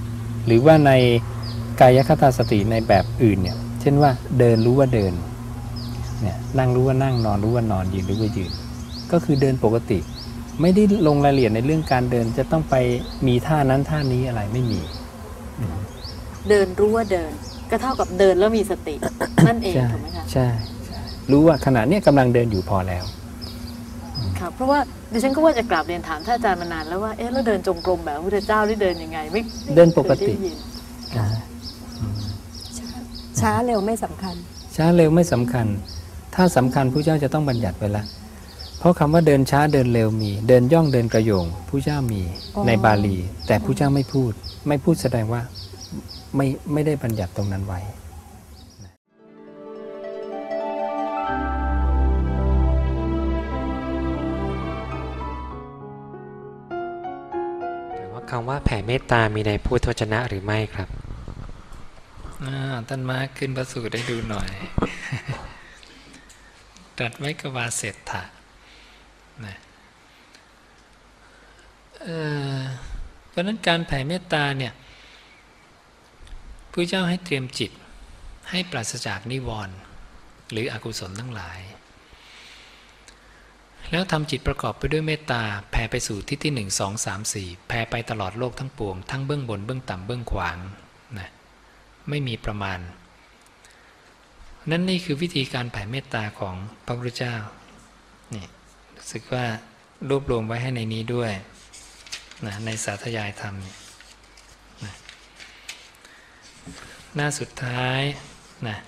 [0.46, 0.92] หรือว่าใน
[1.80, 5.12] กายคตาสติในแบบอื่นเนี่ยเช่นว่าเดินรู้ว่าเดิน
[6.22, 8.52] เนี่ยนั่งรู้ว่านั่งนอนรู้ว่านอนยืนรู้ว่ายืน
[9.12, 9.98] ก็คือเดินปกติ
[10.60, 12.74] ไม่ได้ลงรายละเอียดในเรื่องการเดินจะต้องไป
[13.26, 14.80] มีท่านั้นท่านี้อะไรไม่มี
[16.50, 17.30] เดินรู้ว่าเดิน
[17.70, 18.94] ก็เท่ากับเดินแล้วมีสติ
[19.48, 20.46] นั่นเองใช่ถูกไหมคะใช่
[20.86, 20.98] ใช่
[21.32, 23.04] รู้ว่าขณะเนี้ยกำลังเดินอยู่พอแล้ว
[24.38, 24.80] ครับเพราะว่า
[25.12, 30.56] ดิฉันก็ว่าจะกราบเรียนถามท่านอาจารย์มานานแล้วว่าเอ๊ะแล้วเดินจงกรมแบบพระพุทธเจ้าได้เดินยังไงไม่ไม่เดินปกติคยได้ยิน
[31.16, 31.26] อ่า
[32.78, 32.88] ช้า
[33.40, 34.34] ช้าเร็วไม่สำคัญ
[34.76, 35.66] ช้าเร็วไม่สำคัญ
[36.34, 38.04] ถ้าสำคัญผู้เจ้าจะต้องบัญญัติไว้ละ
[38.78, 42.22] เพราะคำว่าเดินช้าเดินเร็วมี เดินย่องเดินกระโยงผู้เจ้ามี
[42.56, 44.32] อ๋อในบาลี แต่ผู้เจ้าไม่พูด
[44.68, 45.42] ไม่พูดแสดงว่า
[46.36, 47.80] ไม่ไม่ได้บัญญัติตรงนั้นไว้
[57.94, 60.88] หรือว่าคำว่าแผ่เมตตามีในพุทธวจนะหรือไม่ครับ
[62.44, 62.56] อ่า
[62.88, 64.50] ท่านมาขึ้นพระสูตรได้ดูหน่อย
[66.98, 68.22] ตรัสไว้กบวาเศรษฐะ
[69.46, 69.56] นะ
[72.02, 72.18] เอ่
[72.56, 72.58] อ
[73.28, 74.72] เพราะฉะนั้นการแผ่เมตตาเนี่ย
[76.72, 77.70] พระเจ้าให้เตรียมจิต
[78.50, 79.76] ให้ปราศจากนิวรณ์
[80.50, 81.60] หรืออกุศลทั้งหลาย
[83.90, 90.58] แล้วทำจิตประกอบไปด้วยเมตตาแผ่ไปสู่ทิศที่หนึ่งสองสามสี่แผ่ไปตลอดโลกทั้งปวง ทั้งเบื้องบนเบื้องต่ำเบื้องขวาง
[91.18, 91.30] นะ
[92.08, 92.78] ไม่มีประมาณ
[94.70, 96.54] นั่นนี่คือวิธีการแผ่เมตตาของ
[96.84, 97.36] พระพุทธเจ้า
[98.34, 98.46] นี่
[98.96, 99.44] รู้สึกว่า
[100.08, 101.32] รวบรวมไว้ให้ในนี้ด้วย
[102.46, 103.74] นะในสาธยายธรรมนี่
[107.14, 108.00] หน้าสุดท้าย
[108.66, 108.78] นะ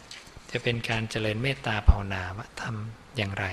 [0.51, 3.47] จะเป็นการเจริญเมตตาภาวนาว่าทำอย่างไร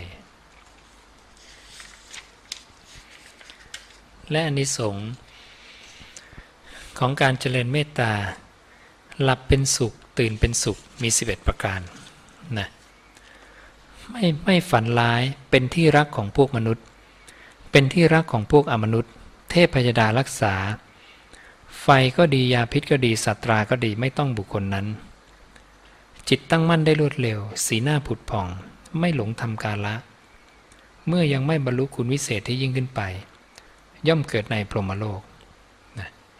[4.32, 5.10] และอานิสงส์
[7.00, 8.12] ของการเจริญเมตตา
[9.22, 11.80] หลับเป็นสุขตื่นเป็นสุขมี 11 ประการ
[12.58, 12.68] นะ
[14.12, 16.86] ไม่ไม่ฝันร้ายเป็นที่รักของพวกมนุษย์
[17.72, 19.12] เป็นที่รักของพวกอมนุษย์
[19.52, 20.54] เทพพยดารักษา
[21.90, 24.88] ไฟก็ดียาพิษก็ดีสัตราก็ดีไม่ต้องบุคคลนั้น
[26.30, 28.48] จิตตั้งมั่นได้รวดเร็ว สีหน้าผุดผ่อง
[29.00, 29.96] ไม่หลงทำกาละ
[31.08, 33.02] เมื่อยังไม่บรรลุคุณวิเศษที่ยิ่งขึ้นไป
[34.08, 35.22] ย่อมเกิดในพรหมโลก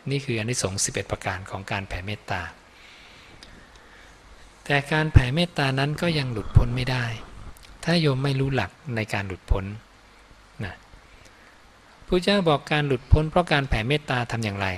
[0.10, 2.42] นี่คืออนิสงส์11ประการของการแผ่เมตตา
[4.66, 7.06] แต่การแผ่เมตตานั้นก็ยังหลุดพ้นไม่ได้
[7.84, 9.66] ถ้าโยมไม่รู้หลักในการหลุดพ้น
[10.64, 10.74] นะ
[12.08, 14.70] พระเจ้าบอกการหลุดพ้นเพราะการแผ่เมตตาทำอย่างไร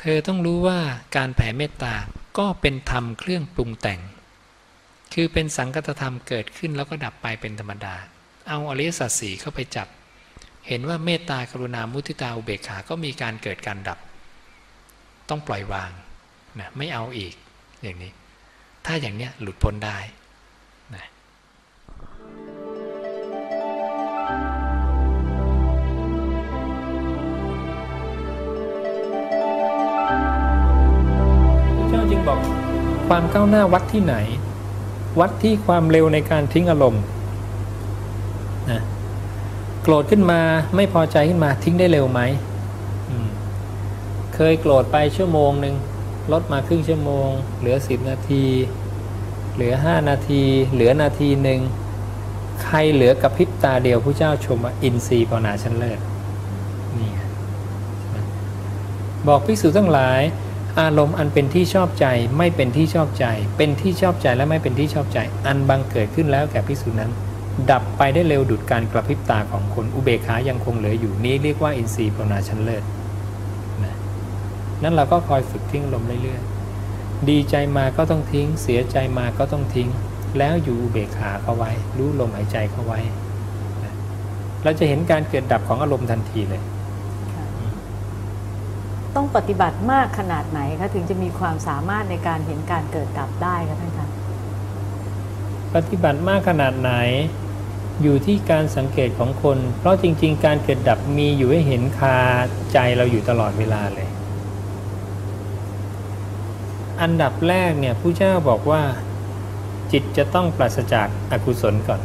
[0.00, 0.78] เธอต้องรู้ว่า
[1.16, 1.94] การแผ่เมตตา
[2.38, 4.00] ก็เป็นธรรมเครื่องปรุงแต่ง
[5.14, 7.94] คือเป็นสังคตธรรมเกิดขึ้นแล้วก็ดับไปเป็นธรรมดา
[8.48, 9.88] เอาอริยสัจสีเข้าไปจับ
[10.68, 13.98] เห็นว่าเมตตากรุณามุทิตาอุเบกขาก็มีการเกิดการดับ
[15.28, 15.90] ต้องปล่อยวาง
[16.58, 17.34] นะไม่เอาอีก
[17.82, 18.12] อย่างนี้
[18.86, 19.98] ถ้าอย่างเนี้ยหลุดพ้นได้
[33.08, 34.16] ความก้าวหน้าวัดที่ไหน
[35.20, 37.02] วัดที่ความเร็วในการทิ้งอารมณ์
[38.70, 38.80] นะ
[39.82, 40.40] โกรธขึ้นมา
[40.76, 42.20] ไม่พอใจขึ้นมาทิ้งได้เร็วไหม
[43.26, 43.28] ม
[44.34, 45.74] เคยโกรธไปชั่วโมงหนึ่ง
[46.32, 48.44] ลดมาครึ่งชั่วโมง เหลือสิบนาที
[49.54, 50.42] เหลือห้านาที
[50.72, 51.60] เหลือนาทีหนึ่ง
[52.62, 55.98] ใครเหลือกับพริบตาเดียวผู้เจ้าชมว่าอินทรีย์ภาวนาชั้นเลิศ
[56.98, 57.10] นี่
[59.28, 60.20] บอกภิกษุทั้งหลาย
[60.80, 62.06] อารมณ์อันเป็นที่ชอบใจ
[62.38, 67.10] ไม่เป็นที่ชอบใจ เป็นที่ชอบใจและไม่เป็นที่ชอบใจ อันบังเกิดขึ้นแล้วแก่ภิกษุนั้น
[67.70, 72.84] ดับไปได้เร็วดุดการกระพริบตาของคนอุเบกขายังคงเหลืออยู่นี้เรียกว่าอินทรีย์ภาวนาชั้นเลิศ
[73.84, 73.94] นะ
[74.82, 79.88] นั่นเราก็คอยฝึกทิ้งลมเรื่อยๆดีใจมาก็ต้องทิ้ง เสียใจมาก็ต้องทิ้ง
[80.38, 83.00] แล้วอยู่อุเบกขาเข้าไว้ รู้ลมหายใจเข้าไว้
[83.84, 83.94] นะ
[84.64, 86.62] เราจะเห็นการเกิดดับของอารมณ์ทันทีเลย
[89.16, 94.08] ต้องปฏิบัติมากขนาดไหนคะถึงจะมีความสามารถในการเห็นการเกิดดับได้คะท่านคะ
[95.74, 96.92] ปฏิบัติมากขนาดไหน
[98.02, 102.16] อยู่ที่การสังเกตของคน เพราะจริง ๆ การเกิดดับมีอยู่ให้เห็นคา
[102.72, 104.08] ใจเราอยู่ตลอดเวลาเลย
[107.02, 108.82] อันดับแรกเนี่ยผู้เจ้าบอกว่า
[109.92, 112.00] จิตจะต้องปราศจากอากุศลก่อน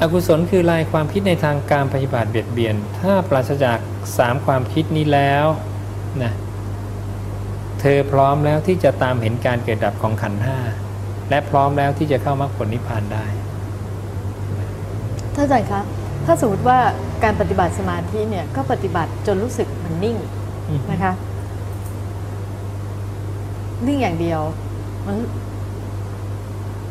[0.00, 3.78] อกุศลคือลายความคิดในทางการปฏิบัติเบียดเบียน ถ้าปราศจาก
[4.18, 5.46] สามความคิดนี้แล้ว
[6.22, 6.32] นะ
[7.80, 10.58] เธอพร้อมแล้วที่จะตามเห็นการเกิดดับของขันธ์ห้า
[11.30, 13.26] และพร้อมแล้วที่จะเข้ามรรคผลนิพพานได้
[15.34, 15.80] ท่านอาจารย์คะ
[16.24, 16.78] ถ้าสมมติว่า
[17.24, 20.16] การปฏิบัติสมาธิเนี่ยก็ปฏิบัติจนรู้สึกมันนิ่ง
[20.90, 21.12] นะคะ
[23.86, 24.40] นิ่งอย่างเดียว
[25.06, 25.16] มัน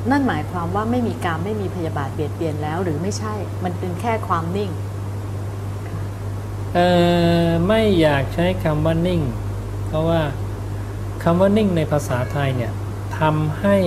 [0.10, 3.34] นั่นหมายความว่าไม่มีการไม่มีพยาบาทเบียดเบียนแล้วหรือไม่ใช่
[3.64, 4.72] มันเป็นแค่ความนิ่ง
[6.76, 6.80] เอ
[7.46, 9.22] อไม่อยากใช้คำว่านิ่ง
[9.88, 10.22] เพราะว่า
[11.24, 12.72] คำว่านิ่งในภาษาไทยเนี่ย
[13.20, 13.78] ทำให้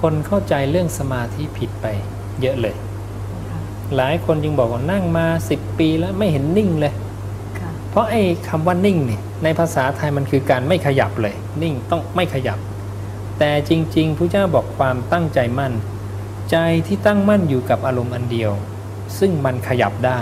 [0.00, 1.86] คนเข้าใจเรื่องสมาธิผิดไป
[2.40, 2.74] เยอะเลย
[3.96, 6.94] หลายคนจึงบอกว่านั่งมา10ปีแล้วไม่เห็นนิ่งเลย
[7.58, 12.58] ค่ะเพราะไอ้คำว่านิ่งเนี่ยในภาษาไทยมันคือการไม่ขยับเลย นิ่งต้องไม่ขยับ
[13.38, 15.72] แต่จริงๆพระเจ้าบอกความตั้งใจมั่น
[16.50, 18.52] ใจที่ตั้งมั่นอยู่กับอารมณ์อันเดียว
[19.18, 20.20] ซึ่งมันขยับได้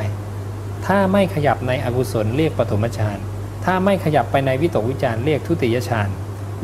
[0.87, 3.19] ถ้าไม่ขยับในอกุศลเรียกปฐมฌาน
[3.65, 6.09] ถ้าไม่ขยับไปในวิตกวิจารเรียกทุติยฌาน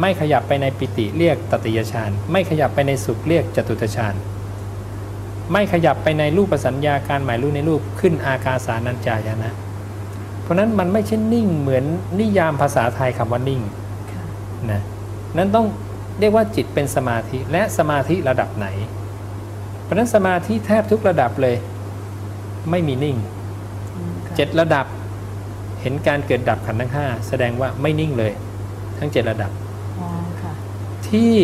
[0.00, 4.14] ไม่ขยับไปในปิติเรียกตติยฌานไม่ขยับไปในสุขเรียกจตุตฌาน
[5.52, 9.52] ไม่ขยับไปในรูปสัญญาการหมายรู้ในรูปขึ้นอากาสานัญจายนะ
[10.42, 11.85] เพราะฉะนั้นมันไม่ใช่นิ่งเหมือน
[12.20, 13.61] นิยามภาษาไทยคำว่านิ่ง
[14.12, 14.24] ค่ะ
[14.70, 14.80] นะ
[15.37, 15.66] นั้นต้อง
[16.18, 18.66] เรียกว่าจิตเป็นสมาธิและสมาธิระดับไหน
[19.83, 21.57] เพราะฉะนั้นสมาธิแทบทุกระดับเลย
[22.70, 23.16] ไม่มีนิ่ง
[23.96, 24.87] อืมค่ะเจ็ดระดับ
[25.81, 28.33] เห็นการเกิดดับขันธ์ทั้งห้าแสดงว่าไม่นิ่งเลย
[28.98, 29.50] ทั้งเจ็ดระดับ
[29.98, 30.09] อ๋อ
[30.42, 30.52] ค่ะ
[31.09, 31.35] ที่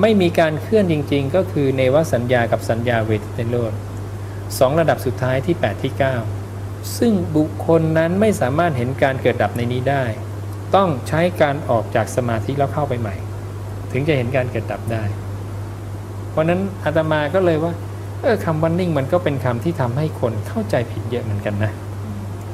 [0.00, 3.72] ไม่มีการเคลื่อนจริง ๆ ก็คือเนวสัญญากับสัญญาเวทเตโลด
[4.58, 5.92] สองระดับสุดท้ายที่ 8 ที่
[6.44, 10.04] 9 ซึ่งบุคคลนั้นไม่สามารถเห็นการเกิดดับในนี้ได้
[10.74, 13.16] ต้องใช้การออกจากสมาธิแล้วเข้าไปใหม่
[13.94, 15.02] ถึงจะเห็นการเกิดดับได้
[16.30, 17.72] เพราะฉะนั้นอาตมาก็เลยว่า
[18.22, 21.72] เออคำว่านิ่งมันก็เป็นคำที่ทำให้คนเข้าใจผิดเยอะเหมือนกันนะ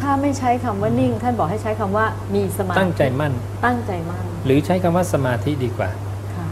[0.00, 3.32] ถ้าไม่ใช้คำว่านิ่ง ท่านบอกให้ใช้คำว่ามีสมาธิตั้งใจมั่น
[3.66, 5.90] ตั้งใจมั่น หรือใช้คำว่าสมาธิดีกว่า
[6.34, 6.46] ค่ะ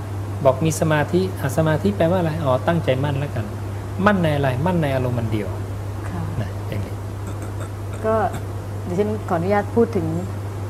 [0.44, 3.44] บอกมีสมาธิอะสมาธิแปลว่าอะไรอ๋อตั้งใจมั่นแล้วกัน
[4.07, 5.48] มั่นในอะไรมั่นในอารมณ์มันเดียว
[6.11, 6.94] ค่ะนะอย่างนี้
[8.07, 8.14] ก็
[8.87, 10.07] ดิฉันขออนุญาตพูดถึง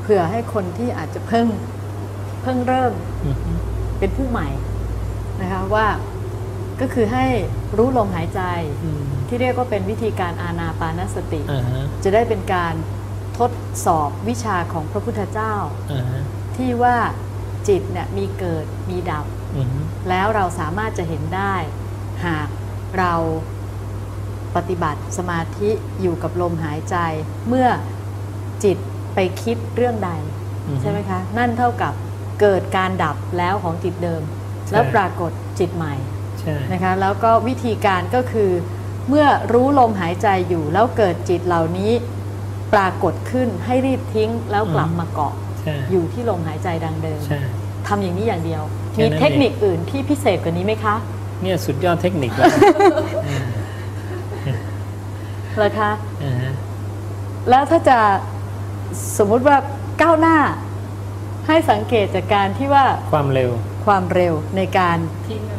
[0.02, 1.46] เผื่อให้คนที่อาจจะเพิ่ง
[2.42, 2.92] เพิ่งเริ่ม
[3.26, 3.50] อือฮึ
[3.98, 4.48] เป็นผู้ใหม่
[5.40, 5.86] นะคะว่า
[6.80, 7.24] ก็คือให้
[7.76, 8.42] รู้ลมหายใจ
[8.84, 12.74] อืมที่เรียกว่าเป็นวิธีการอานาปานสติอ่าฮะจะได้เป็นการ
[13.38, 13.50] ทด
[13.86, 15.54] สอบวิชาของพระพุทธเจ้า
[15.90, 16.22] อ่าฮะ
[16.56, 16.96] ที่ว่า
[17.68, 21.54] จิตเนี่ยมีเกิดมีดับอือฮึแล้วเราสามารถจะเห็นได้
[22.26, 22.48] หาก
[22.98, 23.14] เรา
[24.56, 26.96] ปฏิบัติสมาธิอยู่กับลมหายใจ
[27.48, 27.68] เมื่อ
[28.64, 28.76] จิต
[29.14, 30.10] ไปคิดเรื่องใด
[30.66, 31.94] อือฮึใช่ไหมคะ นั่นเท่ากับ
[32.40, 34.22] เกิดการดับแล้วของจิตเดิม
[34.66, 35.94] ใช่แล้วปรากฏจิตใหม่
[36.40, 38.50] ใช่นะคะแล้วก็วิธีการก็คือ
[39.08, 41.92] เมื่อรู้ลมหายใจอยู่แล้วเกิดจิตเหล่านี้
[42.74, 47.40] ปรากฏขึ้นให้รีบทิ้งแล้วกลับมาเกาะใช่อยู่ที่ลมหายใจดังเดิมใช่
[47.86, 50.94] ทำอย่างนี้อย่างเดียวแค่มีนั้นเทคนิคอื่นที่พิเศษกว่านี้ไหมคะ
[51.42, 52.48] เนี่ยสุดยอดเทคนิคแล้ว
[55.56, 55.90] เหรอคะ
[56.22, 56.52] อ่าฮะ
[57.50, 57.98] แล้วถ้าจะ
[59.18, 59.56] สมมุติว่า
[60.02, 60.36] ก้าวหน้า
[61.48, 63.50] ให้สังเกตจากการที่ว่าความเร็ว
[63.86, 64.98] ความเร็วในการ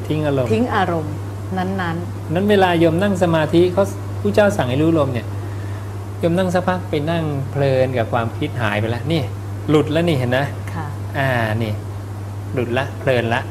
[0.08, 1.14] ทิ้งอารมณ์ทิ้งอารมณ์
[1.58, 3.84] นั้นนั้นเวลาโยมนั่งสมาธิเขา
[4.22, 5.28] ผู้เจ้าสั่งให้รู้ลมเนี่ย
[6.20, 9.22] โยมนั่งสักพักไปนั่งเพลินกับความคิดหายไปแล้วนี่
[9.70, 11.30] หลุดแล้วนี่เห็นนะๆค่ะอ่า
[11.64, 11.74] นี่
[12.54, 13.42] หลุดละเพลินละ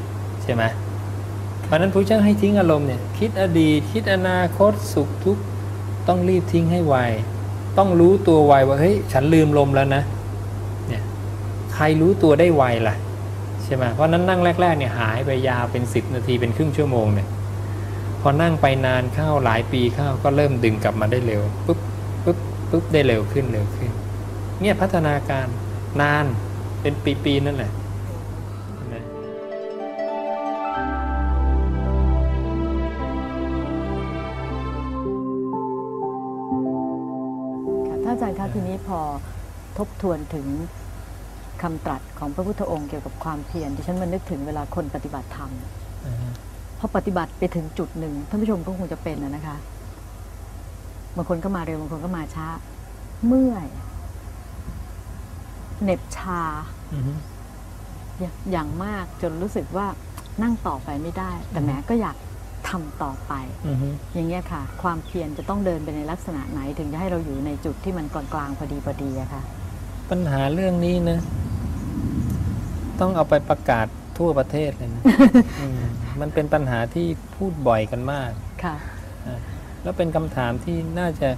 [0.42, 0.62] ใช่ไหม
[1.64, 5.42] เพราะฉะนั้นพระเจ้าให้ทิ้งอารมณ์เนี่ยคิดอดีตคิดอนาคตสุขทุกข์
[6.09, 6.96] ต้องรีบทิ้งให้ไว
[7.79, 12.97] ต้องรู้ตัวไวว่าเฮ้ยฉันลืมลมแล้วนะเนี่ยใครรู้ตัวได้ไวล่ะ
[13.64, 17.29] ใช่ไหมเพราะนั้นนั่งแรกๆเนี่ยหายไปยาวเป็นสิบนาทีเป็นครึ่งชั่วโมงเนี่ย
[18.21, 21.79] พอนั่งไปนานเข้าหลายปีเข้าก็เริ่มดึงกลับมาได้เร็วปุ๊บ
[22.25, 22.38] ปุ๊บ
[22.71, 23.91] ปุ๊บได้เร็วขึ้นเร็วขึ้น
[24.61, 25.47] เนี่ยพัฒนาการ
[26.01, 26.25] นาน
[26.81, 27.73] เป็นปีๆนั่นแหละ
[28.93, 29.03] นะ
[37.87, 39.01] ค่ะท่าอาจารย์คะทีนี้พอ
[39.79, 40.47] ทบทวนถึง
[41.62, 45.51] คำตรัสของพระพุทธองค์เกี่ยวกับความเพียรดิฉันมันนึกถึงเวลาคนปฏิบัติธรรม
[46.07, 46.33] อ่าฮะ
[46.79, 49.57] พอปฏิบัติไปถึงจุดหนึ่งท่านผู้ชมก็คงจะเป็นนะนะคะ
[51.16, 52.47] บางคนก็มาเร็วบางคนก็มาช้า
[53.27, 53.66] เมื่อย
[55.83, 56.42] เหน็บชา
[56.92, 57.12] อือฮึ
[58.21, 59.87] อย่างอย่างมากจนรู้สึกว่า
[60.42, 62.16] นั่งต่อไปไม่ได้ แต่แหม้ก็อยาก
[62.68, 63.33] ทำต่อไป
[63.66, 69.43] อือฮึอย่างเงี้ยค่ะ ความเพียรจะต้องเดินไปในลักษณะไหน ถึงจะให้เราอยู่ในจุดที่มันกลางๆพอดีพอดีอะค่ะ
[70.11, 71.18] ปัญหาเรื่องนี้นะ
[73.01, 73.86] ต้องเอาไปประกาศ
[74.18, 75.03] ทั่วประเทศเลยนะ
[75.61, 75.80] อืม
[76.20, 78.30] มันเป็นปัญหาที่พูดบ่อยกันมาก
[78.64, 78.76] ค่ะ
[79.82, 81.28] แล้วเป็นคำถามที่น่าจะ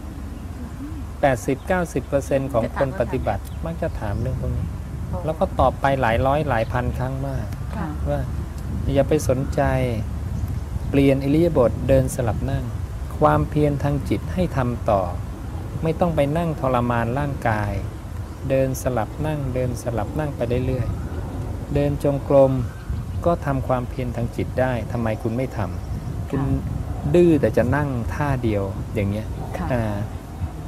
[1.43, 4.67] 80-90%ของคนปฏิบัติ มักจะถามเรื่องพวกนี้
[5.25, 7.47] แล้วก็ตอบไปหลายร้อยหลายพันครั้งมาก
[7.77, 8.21] ค่ะว่า
[8.95, 9.63] อย่าไปสนใจ
[10.91, 12.65] เปลี่ยนอิริยาบถเดินสลับนั่ง
[13.19, 15.03] ความเพียรทางจิตให้ทำต่อ
[15.83, 17.73] ไม่ต้องไปนั่งทรมานร่างกาย
[18.49, 21.10] เดินสลับนั่งเดินสลับนั่งไปเรื่อยๆ
[21.75, 22.53] เดินจงกรม
[23.27, 26.43] ก็ทำความเพียรทางจิตได้ทำไมคุณไม่ทำคุณ
[27.15, 28.63] ดื้อแต่จะนั่งท่าเดียว
[28.95, 29.27] อย่างเงี้ย
[29.59, 29.85] ค่ะอ่า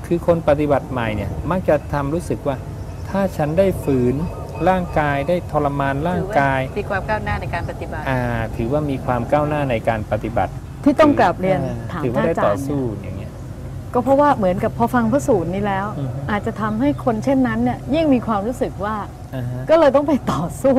[0.07, 2.57] คือคนปฏิบัติใหม่เนี่ยมักจะทำรู้สึกว่า
[3.09, 4.15] ถ้าฉันได้ฝืน
[4.69, 8.21] ร่างกายได้ทรมานร่างกายมีความก้าวหน้าในการปฏิบัติอ่า
[8.57, 10.53] ถือว่ามีความก้าวหน้าในการปฏิบัติ
[10.85, 13.12] ที่ต้องกลับเรียนอ่าถามถือว่าท่านได้อาจาต่อรย์สู้อย่างเงี้ย
[13.95, 18.97] ก็เพราะว่าเหมือนกับพอฟังพระสูตรนี้แล้วอือฮึอาจจะทำให้คนเช่นนั้นเนี่ยยิ่งมีความรู้สึกว่า
[19.35, 20.77] อ่าฮะก็เลยต้องไปต่อสู้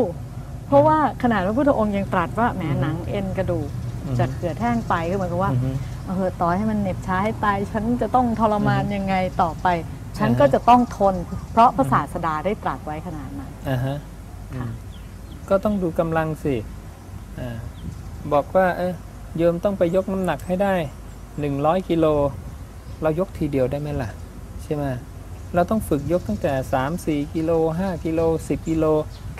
[0.67, 3.69] เพราะว่าขนาดพระพุทธองค์ยังตรัสว่าแหมหนังเอ็นกระดูก
[4.05, 5.69] อือฮึจะเกิดแห้งไปก็เหมือนกับว่าอือฮึ
[6.07, 9.67] เออต่อให้มันเหน็บช้าให้ตาย ฉันจะต้องทรมานยังไงต่อไป
[10.17, 11.15] ฉันอ่าฮะก็จะต้องทน
[11.51, 13.97] เพราะพระศาสดาได้ตรัสไว้ขนาดนั้นอ่าฮะ
[14.57, 14.71] ค่ะอืม
[15.49, 16.55] ก็ต้องดูกำลังสิ
[17.39, 17.57] อ่า
[18.33, 18.93] บอกว่าเออ
[19.37, 20.75] โยมต้องไปยกน้ำหนักให้ได้
[21.39, 22.05] หนึ่งร้อยกิโล
[23.03, 24.09] เรายกทีเดียวได้ไหมล่ะ
[24.63, 24.83] ใช่ไหม
[25.55, 28.85] เราต้องฝึกยกตั้งแต่ 3 4 กิโล 5 กิโล 10 กิโล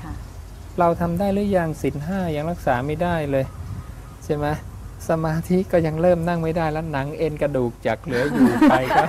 [0.01, 0.14] ค่ะ
[0.80, 3.45] เราทำได้หรือยังสินห้ายังรักษาไม่ได้เลย
[4.26, 4.45] ใช่ไหม
[5.09, 9.03] สมาธิก็ยังเริ่มนั่งไม่ได้แล้วหนังเอ็นกระดูกจากเหลืออยู่ไปก็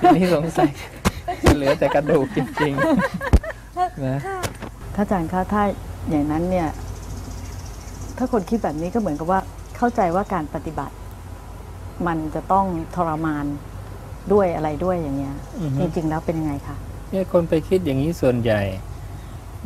[0.00, 0.70] ทีนี้สงสัย
[1.44, 4.18] จะเหลือแต่กระดูกจริงๆนะ
[4.94, 5.62] ถ้าอาจารย์คะถ้า
[6.10, 6.68] อย่างนั้นเนี่ย
[8.16, 9.40] ถ้าคนคิดแบบนี้ก็เหมือนกับว่า
[9.76, 10.94] เข้าใจว่าการปฏิบัติ
[12.06, 12.66] มันจะต้อง
[12.96, 13.44] ทรมาน
[14.32, 16.76] ด้วยอะไรด้วยอย่างเงี้ยอือฮึจริงๆแล้วเป็นยังไงคะ
[17.10, 18.62] เนี่ยคนไปคิดอย่างนี้ส่วนใหญ่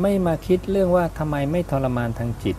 [0.01, 2.57] ไม่มาคิดเรื่องว่าทำไมไม่ทรมานทางจิต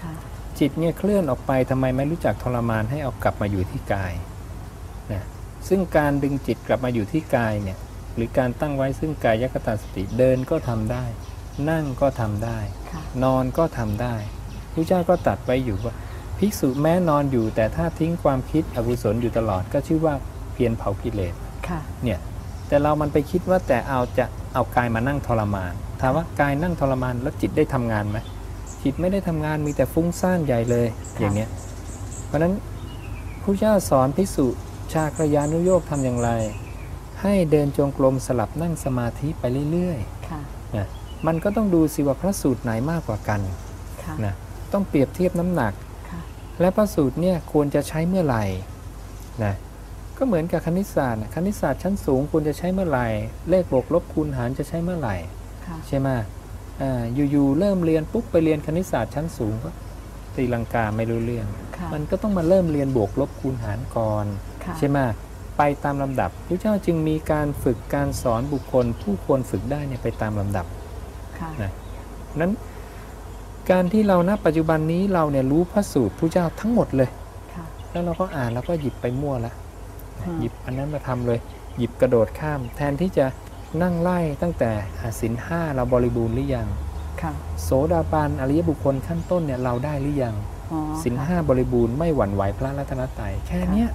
[0.00, 0.12] ค่ะ
[0.58, 4.12] จิตเนี่ยเคลื่อนออกไปทำไมไม่รู้จักทรมานให้เอากลับมาอยู่ที่กาย
[5.12, 5.24] นะ
[5.68, 7.78] ซึ่งการดึงจิตกลับมาอยู่ที่กายเนี่ย
[8.14, 11.04] หรือการตั้งไว้ซึ่งกายคตาสติเดินก็ทำได้
[11.70, 12.58] นั่งก็ทำได้
[12.90, 14.14] ค่ะนอนก็ทำได้
[14.72, 15.94] พระเจ้าก็ตรัดไว้อยู่ว่า
[16.38, 20.14] ภิกษุแม้นอนอยู่ แต่ถ้าทิ้งความคิดอกุศลอยู่ตลอดก็ชื่อว่า
[20.52, 21.34] เพียรเผากิเลส
[21.68, 22.18] ค่ะเนี่ย
[22.68, 24.24] แต่เรามันไปคิดว่าแต่เอาจะ
[24.54, 28.18] เอากายมานั่งทรมาน ถามว่ากายนั่งทรมานแล้วจิตได้ทำงานไหม
[28.82, 30.86] จิตไม่ได้ทำงานมีแต่ฟุ้งซ่านใหญ่เลย
[31.16, 31.48] ค่ะอย่างเนี้ย
[32.26, 32.54] เพราะฉะนั้น
[33.42, 34.46] พระเจ้าสอนภิกษุ
[34.92, 36.30] ชาครยานุโยกทำอย่างไร
[37.22, 40.86] ให้เดินจงกรมสลับนั่งสมาธิไปเรื่อยค่ะๆนะ
[41.26, 43.40] มันก็ต้องดูสิว่าพระสูตรไหนมากกว่ากัน
[44.02, 44.34] ค่ะนะ
[44.72, 45.87] ต้องเปรียบเทียบน้ำหนักค่ะ
[46.60, 48.44] และพระสูตรเนี่ยควรจะใช้เมื่อไหร่
[49.44, 49.54] นะ
[50.16, 53.06] ก็เหมือนกับคณิตศาสตร์นะคณิตศาสตร์ชั้นสูงควรจะใช้เมื่อไหร่
[53.50, 55.16] เลขบวกลบคูณหารจะใช้เมื่อไหร่
[55.66, 56.08] ค่ะใช่ไหม
[56.82, 59.70] อ่าอยู่ๆเริ่มเรียนปุ๊บไปเรียนคณิตศาสตร์ชั้นสูงก็
[60.36, 61.46] ตีลังกาไม่รู้เรื่อง
[61.76, 64.26] ค่ะมันก็ต้องมาเริ่มเรียนบวกลบคูณหารก่อน
[64.64, 64.98] ค่ะใช่ไหม
[65.58, 70.66] ไปตามลำดับพระเจ้าจึงมีการฝึกการสอนบุคคลผู้ควรฝึกได้เนี่ยไปตามลำดับ
[71.38, 71.72] ค่ะนะ
[72.40, 72.52] นั้น
[73.70, 77.08] การที่เราณปัจจุบันนี้เราเนี่ยรู้พระสูตรพระเจ้าทั้งหมดเลย
[77.54, 79.52] ค่ะแล้วเราก็อ่านแล้วก็หยิบไปมั่วละ
[80.26, 81.38] อืมหยิบอันนั้นมาทำเลย
[81.78, 83.26] หยิบกระโดดข้าม แทนที่จะ
[83.82, 84.70] นั่งไล่ตั้งแต่
[85.20, 86.68] สินห้าเราบริบูรณ์หรือยัง
[87.22, 90.34] ค่ะโสดาบันอริยบุคคลขั้นต้นเนี่ยเราได้หรือยัง
[90.72, 93.88] อ๋อสินค่ะห้าบริบูรณ์ไม่หวั่นไหวพระรัตนตรัยแค่เนี้ย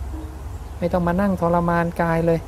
[0.80, 2.40] ไม่ต้องมานั่งทรมานกายเลย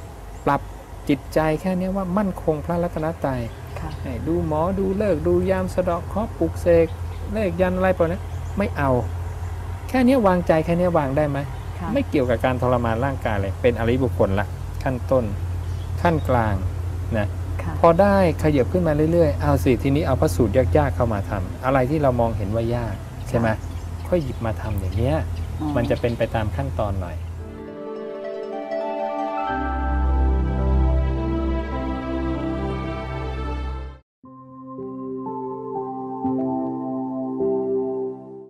[0.46, 0.62] ปรับ
[1.10, 3.42] จิตใจแค่เนี้ยว่ามั่นคงพระรัตนตรัย
[3.80, 6.88] ค่ะให้ดูหมอดูเลิกษ์ดูยามสะเดาะเคราะห์ปลุกเสก
[7.34, 8.22] เลขยันอะไรปะเนี้ย
[8.58, 8.92] ไม่เอา
[9.90, 11.38] แค่เนี้ยวางใจแค่เนี้ยวางได้ไหม
[11.80, 14.48] ค่ะไม่เกี่ยวกับการทรมานร่างกายเลย เป็นอริยบุคคลละ
[14.84, 15.26] ขั้นต้น
[16.02, 16.56] ขั้นกลาง
[17.18, 17.28] นะ
[17.62, 22.96] ค่ะพอได้ขยับขึ้นมาเรื่อยๆ เอาสิทีนี้เอาพระสูตรยากๆเข้ามาทำอะไรที่เรามองเห็นว่ายาก
[23.28, 23.48] ใช่ไหม
[24.08, 25.16] ค่อยหยิบมาทำอย่างเนี้ย
[25.62, 27.16] อ๋อมันจะเป็นไปตามขั้นตอนหน่อย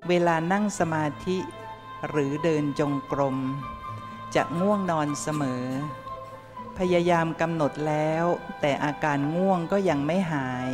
[0.09, 1.37] เวลานั่งสมาธิ
[2.09, 3.37] หรือเดินจงกรม
[4.35, 5.65] จะง่วงนอนเสมอ
[6.77, 8.25] พยายามกำหนดแล้ว
[8.61, 10.71] แต่อาการง่วงก็ยังไม่หาย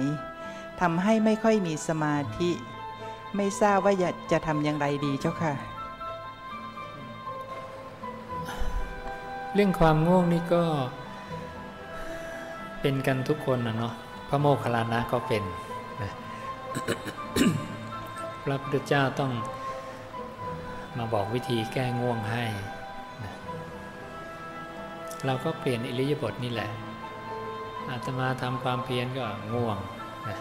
[0.81, 2.49] ทำให้ไม่ค่อยมีสมาธิ
[3.35, 3.93] ไม่ทราบว่า
[4.31, 5.53] จะทำอย่างไรดีเจ้าค่ะ
[9.53, 10.63] เรื่องความง่วงนี่ก็
[12.81, 13.93] เป็นกันทุกคนนะเนาะ
[14.29, 15.43] พระโมคคัลลานะก็เป็น
[16.01, 16.11] นะ
[18.43, 19.31] พระพุทธเจ้าต้อง
[20.97, 22.45] มาบอกวิธีแก้ง่วงให้
[23.23, 23.33] นะ
[25.25, 26.69] เราก็เปลี่ยนอิริยาบถนี่แหละ
[27.89, 29.23] อาตมาทำความเพียรก็
[29.53, 29.77] ง่วง
[30.29, 30.37] นะ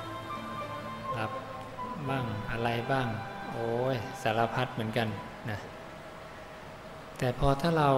[1.18, 1.30] รับ
[2.08, 3.06] บ้างอะไรบ้าง
[3.50, 5.08] โอ้ยสารพัดเหมือนกัน
[5.50, 5.58] นะ
[7.18, 7.90] แต่พอถ้าเรา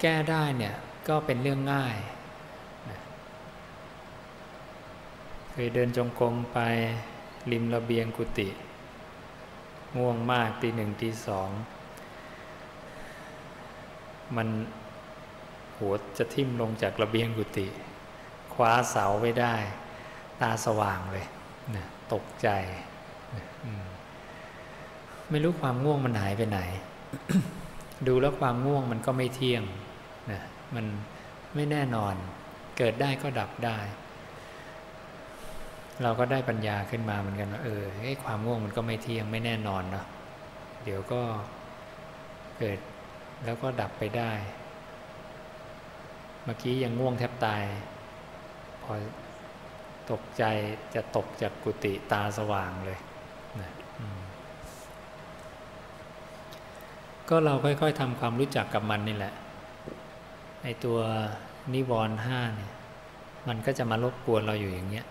[0.00, 0.74] แก้ได้เนี่ย
[1.08, 1.96] ก็เป็นเรื่องง่าย
[2.90, 2.98] นะ
[5.50, 6.58] เคยเดินจงกรมไป
[7.52, 8.48] ริมระเบียงกุฏิ
[9.98, 11.50] ง่วงมากตีหนึ่งตีสอง
[14.36, 14.48] มัน
[15.78, 17.66] หัวจะทิ่มลงจากระเบียงกุฏิ
[18.54, 19.54] คว้าเสาไว้ได้
[20.40, 21.26] ตาสว่างเลย
[21.74, 22.48] นะตกใจ
[23.36, 23.84] นะอืม
[25.30, 26.60] ไม่รู้ความง่วงมันหายไปไหน
[28.06, 29.62] ดูแล้วความง่วงมันก็ไม่เที่ยง
[30.30, 30.40] นะ
[30.74, 30.86] มัน
[31.54, 32.14] ไม่แน่นอน
[32.76, 33.78] เกิดได้ก็ดับได้
[36.02, 40.06] เราก็ได้ปัญญาขึ้นมาเหมือนกันว่าเออไอ้ความง่วงมันก็ไม่เที่ยงไม่แน่นอนเนาะ
[40.84, 41.20] เดี๋ยวก็
[42.58, 42.78] เกิด
[43.44, 44.32] แล้วก็ดับไปได้
[46.44, 47.62] เมื่อกี้ยังง่วงแทบตาย
[48.82, 48.92] พอ
[50.10, 50.44] ตกใจ
[50.94, 52.98] จะตกจากกุฏิตาสว่างเลย
[53.60, 53.70] นะ
[57.28, 59.34] ก็เราค่อยๆทำความรู้จักกับมันนี่แหละ
[60.64, 60.98] ไอตัว
[61.74, 62.72] นิวรณ์ห้าเนี่ย
[63.48, 65.06] มันก็จะมารบกวนเราอยู่อย่างเงี้ย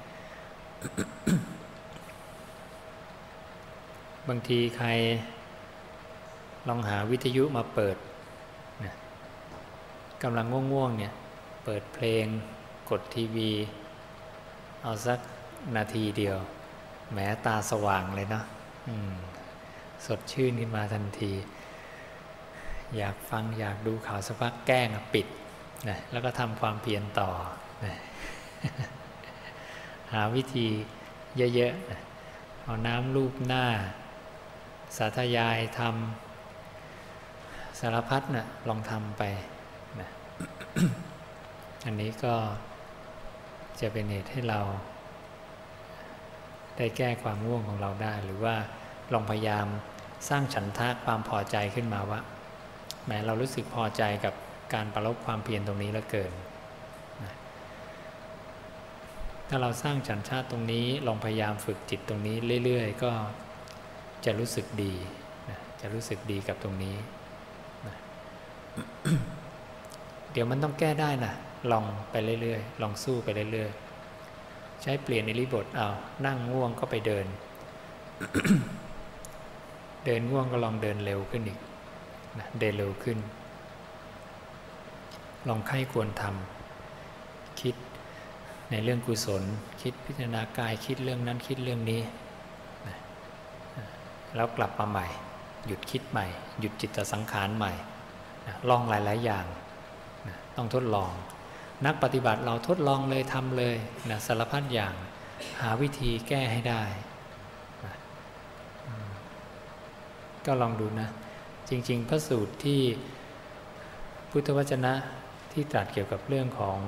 [4.28, 4.90] บางทีใคร
[6.68, 7.98] ลองหาวิทยุมาเปิด
[8.84, 8.94] นะ
[10.24, 11.14] กำลังง่วงๆเนี่ย
[11.66, 12.26] เปิดเพลง
[12.90, 13.52] กดทีวี
[14.84, 15.20] เอาสัก
[15.76, 16.38] นาทีเดียว
[17.14, 18.46] แม้ตาสว่างเลยเนาะ
[20.06, 21.32] สดชื่นขึ้นมาทันที
[22.98, 25.28] อยากฟังอยากดูข่าวสักพักแกล้งปิด
[25.90, 27.30] นะแล้วก็ทำความเพียรต่อ
[27.86, 27.96] นะ
[30.14, 30.68] หาวิธี
[31.56, 33.66] เยอะๆ เอาน้ำลูบหน้า
[34.98, 39.24] สาธยายทำสารพัดนะ่ะลองทำไป
[40.00, 40.10] นะ
[41.86, 42.36] อันนี้ก็
[43.80, 44.60] จะเป็นเหตุให้เรา
[46.78, 48.56] ได้แก้ความง่วงของเราได้ หรือว่า
[49.14, 49.68] ลองพยายาม
[50.30, 52.20] สร้างฉันทะความพอใจขึ้นมาว่า
[53.04, 54.34] แหมเรารู้สึกพอใจกับ
[54.74, 56.32] การประลบความเพียรตรงนี้แล้วเกิน
[57.24, 57.34] นะ
[59.52, 62.36] ถ้าเราสร้างฉันทะตรงนี้ลองพยายามฝึกจิตตรงนี้
[62.66, 63.12] เรื่อยๆ ก็
[64.26, 64.94] จะรู้สึกดี
[65.50, 66.96] นะจะรู้สึกดีกับตรงนี้
[67.88, 67.96] นะ
[70.32, 71.34] เดี๋ยวมันต้องแก้ได้นะ
[71.72, 75.88] ลองไปเรื่อยๆ ลองสู้ไปเรื่อยๆ ใช้เปลี่ยนอิริบทเอา
[76.26, 77.26] นั่งง่วงก็ไปเดิน
[80.06, 81.60] เดินง่วงก็ลองเดินเร็วขึ้นอีก
[82.40, 83.18] นะเดินเร็วขึ้น
[85.48, 86.59] ลองไข้ควรทำ
[88.72, 89.44] ในเรื่องกุศล
[89.82, 92.02] คิดพิจารณากายคิดเรื่องนั้นคิดเรื่องนี้
[94.36, 95.08] แล้วกลับมาใหม่
[95.68, 96.26] หยุดคิดใหม่
[96.60, 97.74] หยุดจิตสังขารใหม่
[98.70, 99.46] ลองหลาย ๆ อย่าง
[100.56, 101.12] ต้องทดลอง
[101.86, 103.76] นักปฏิบัติเราทดลองเลยทำเลย
[104.10, 104.94] นะสารพัดอย่าง
[105.62, 106.84] หาวิธีแก้ให้ได้
[110.46, 111.10] ก็ลองดูนะ
[111.70, 112.82] จริง ๆ พระสูตรที่
[114.30, 114.94] พุทธวจนะ
[115.52, 116.80] ที่ตรัสเกี่ยวกับเรื่องของ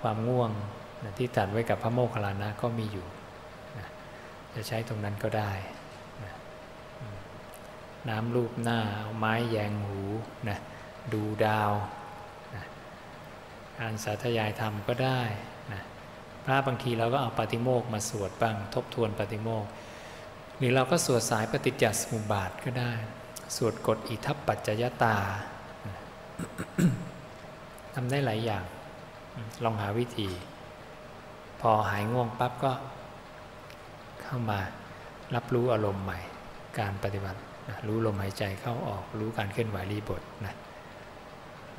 [0.00, 0.50] ความง่วง
[1.04, 3.06] นะที่ตรัสไว้กับพระโมคคัลลานะก็มีอยู่
[3.78, 3.86] นะ
[4.54, 5.52] จะใช้ตรงนั้นก็ได้
[6.24, 6.32] นะ
[8.08, 10.00] น้ำรูปหน้าเอาไม้แยงหู
[10.48, 10.58] นะ
[11.12, 11.72] ดูดาว
[12.54, 12.64] นะ
[13.78, 15.20] การสาธยายธรรมก็ได้
[15.72, 15.80] นะ
[16.44, 19.64] พระบางทีเราก็เอาปาติโมกมาสวดบ้างทบทวนปาติโมก
[20.58, 22.92] หรือเราก็สวดสายปฏิจจสมุปบาทก็ได้
[23.56, 25.16] สวดกฎอิทัปปัจจยตา
[27.94, 28.64] ทำได้หลายอย่าง
[29.64, 30.28] ลองหาวิธี
[31.60, 32.72] พอหายง่วงปั๊บก็
[34.22, 34.58] เข้ามา
[35.34, 36.18] รับรู้อารมณ์ใหม่
[36.78, 40.54] การปฏิบัตินะรู้ลมหายใจเข้าออกรู้การเคลื่อนไหวรีบทนะ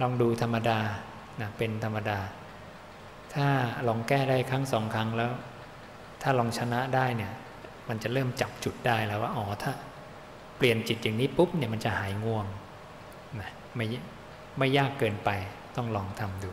[0.02, 0.80] ลองดูธรรมดา
[1.42, 2.20] นะเป็นธรรมดา
[3.34, 3.48] ถ้า
[3.88, 5.32] ลองแก้ได้ครั้งสองครั้งแล้ว
[6.22, 7.34] ถ้าลองชนะได้เนี่ย
[7.90, 9.72] มันจะเริ่มจับจุดได้แล้วว่าอ๋อถ้า
[10.58, 12.46] เปลี่ยนจิตอย่างนี้ปุ๊บเนี่ยมันจะหายง่วง
[13.42, 13.86] นะไม่
[14.58, 15.30] ไม่ยากเกินไป
[15.76, 16.52] ต้องลองทำดู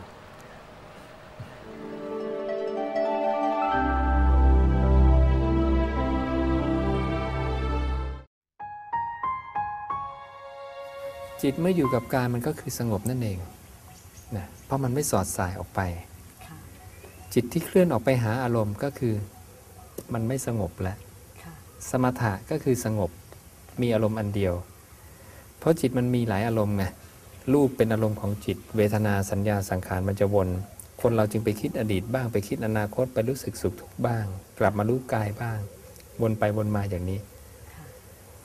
[11.41, 13.39] จิตเมื่ออยู่กับกายมันก็คือสงบนั่นเอง
[14.35, 15.81] นะเพราะมันไม่สอดสายออกไป
[16.45, 16.55] ค่ะ
[17.33, 19.13] จิตที่เคลื่อนออกไปหาอารมณ์ก็คือ
[20.13, 20.97] มันไม่สงบแล้ว
[21.43, 21.53] ค่ะ
[21.89, 23.11] สมถะก็คือสงบ
[23.81, 24.53] มีอารมณ์อันเดียว
[25.59, 26.83] เพราะจิตมันมีหลายอารมณ์ไง
[27.53, 30.49] รูปเป็นอารมณ์ของจิต เวทนาสัญญาสังขารมันจะวน
[31.01, 34.25] คนเราจึงไปคิดอดีตบ้างไปคิดอนาคตไปรู้สึกสุขทุกข์บ้าง
[34.59, 35.59] กลับมารู้กายบ้าง
[36.21, 37.19] วนไปวนมาอย่างนี้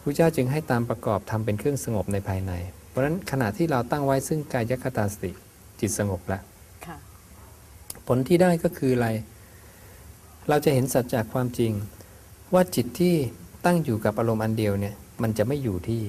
[0.01, 2.53] พระเจ้าจึงให้ตามประกอบทำเป็นเครื่องสงบในภายใน
[2.95, 5.31] เพราะฉะนั้นขณะที่เราตั้งไว้ซึ่งกายคตาสติ
[5.81, 6.43] จิตสงบแล้ว
[6.87, 6.97] ค่ะ
[8.07, 9.09] ผลที่ได้ก็คืออะไร
[10.49, 11.73] เราจะเห็นสัจจากความจริง
[12.55, 13.15] ว่าจิตที่
[13.65, 16.03] ตั้งอยู่กับอารมณ์อันเดียวเนี่ยมันจะไม่อยู่ที่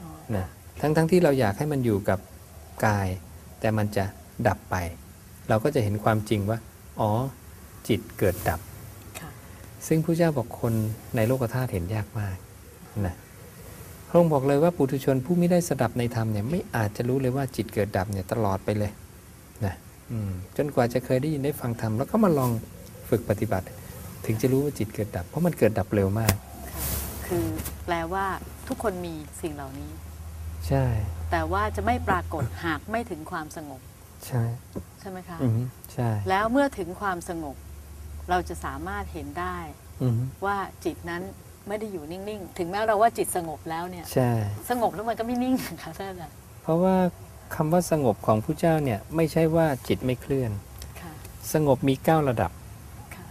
[0.00, 0.46] อ๋อนะ
[0.80, 2.18] ทั้งทั้งที่เราอยากให้มันอยู่กับ
[2.86, 3.08] กาย
[3.60, 4.04] แต่มันจะ
[4.46, 4.76] ดับไป
[5.48, 6.58] เราก็จะเห็นความจริงว่า
[7.00, 7.10] อ๋อ
[7.88, 8.60] จิตเกิดดับ
[9.20, 9.30] ค่ะ
[9.86, 10.74] ซึ่งพระเจ้าบอกคน
[11.16, 12.36] ในโลกธาตุเห็นยากมาก
[13.06, 13.14] นะ
[14.08, 18.92] พระองค์บอกเลยว่าปุถุชนผู้ไม่ได้สดับในธรรมเนี่ยไม่อาจจะรู้เลยว่าจิตเกิดดับเนี่ยตลอดไปเลย
[19.64, 19.74] นะ
[20.10, 22.50] อืมจนกว่าจะเคยได้ยินได้ฟังธรรมแล้วก็มาลอง
[23.08, 23.66] ฝึกปฏิบัติ
[24.26, 26.34] ถึงจะรู้ว่าจิตเกิดดับ เพราะมันเกิดดับเร็วมาก
[27.26, 27.46] คือ
[27.84, 28.26] แปลว่า
[28.68, 29.90] ทุกคนมีสิ่งเหล่านี้
[30.68, 30.84] ใช่
[31.30, 33.80] แต่ว่าจะไม่ปรากฏหากไม่ถึงความสงบ
[34.26, 34.42] ใช่
[35.00, 37.56] ใช่ไหมคะอือฮึใช่ แล้วเมื่อถึงความสงบ
[38.30, 39.58] เราจะสามารถเห็นได้
[40.02, 41.22] อือฮึว่าจิตนั้น
[41.68, 44.30] ไม่ได้อยู่นิ่งๆ ถึงแม้เราว่าจิตสงบแล้วเนี่ยใช่
[44.70, 46.94] สงบแล้วมันก็ไม่นิ่งนะคะท่านอาจารย์เพราะว่า
[47.54, 50.50] คำว่าสงบของผู้เจ้าเนี่ยไม่ใช่ว่าจิตไม่เคลื่อน
[51.00, 51.12] ค่ะ
[51.52, 52.50] สงบมี 9 ระดับ
[53.14, 53.26] ค่ะ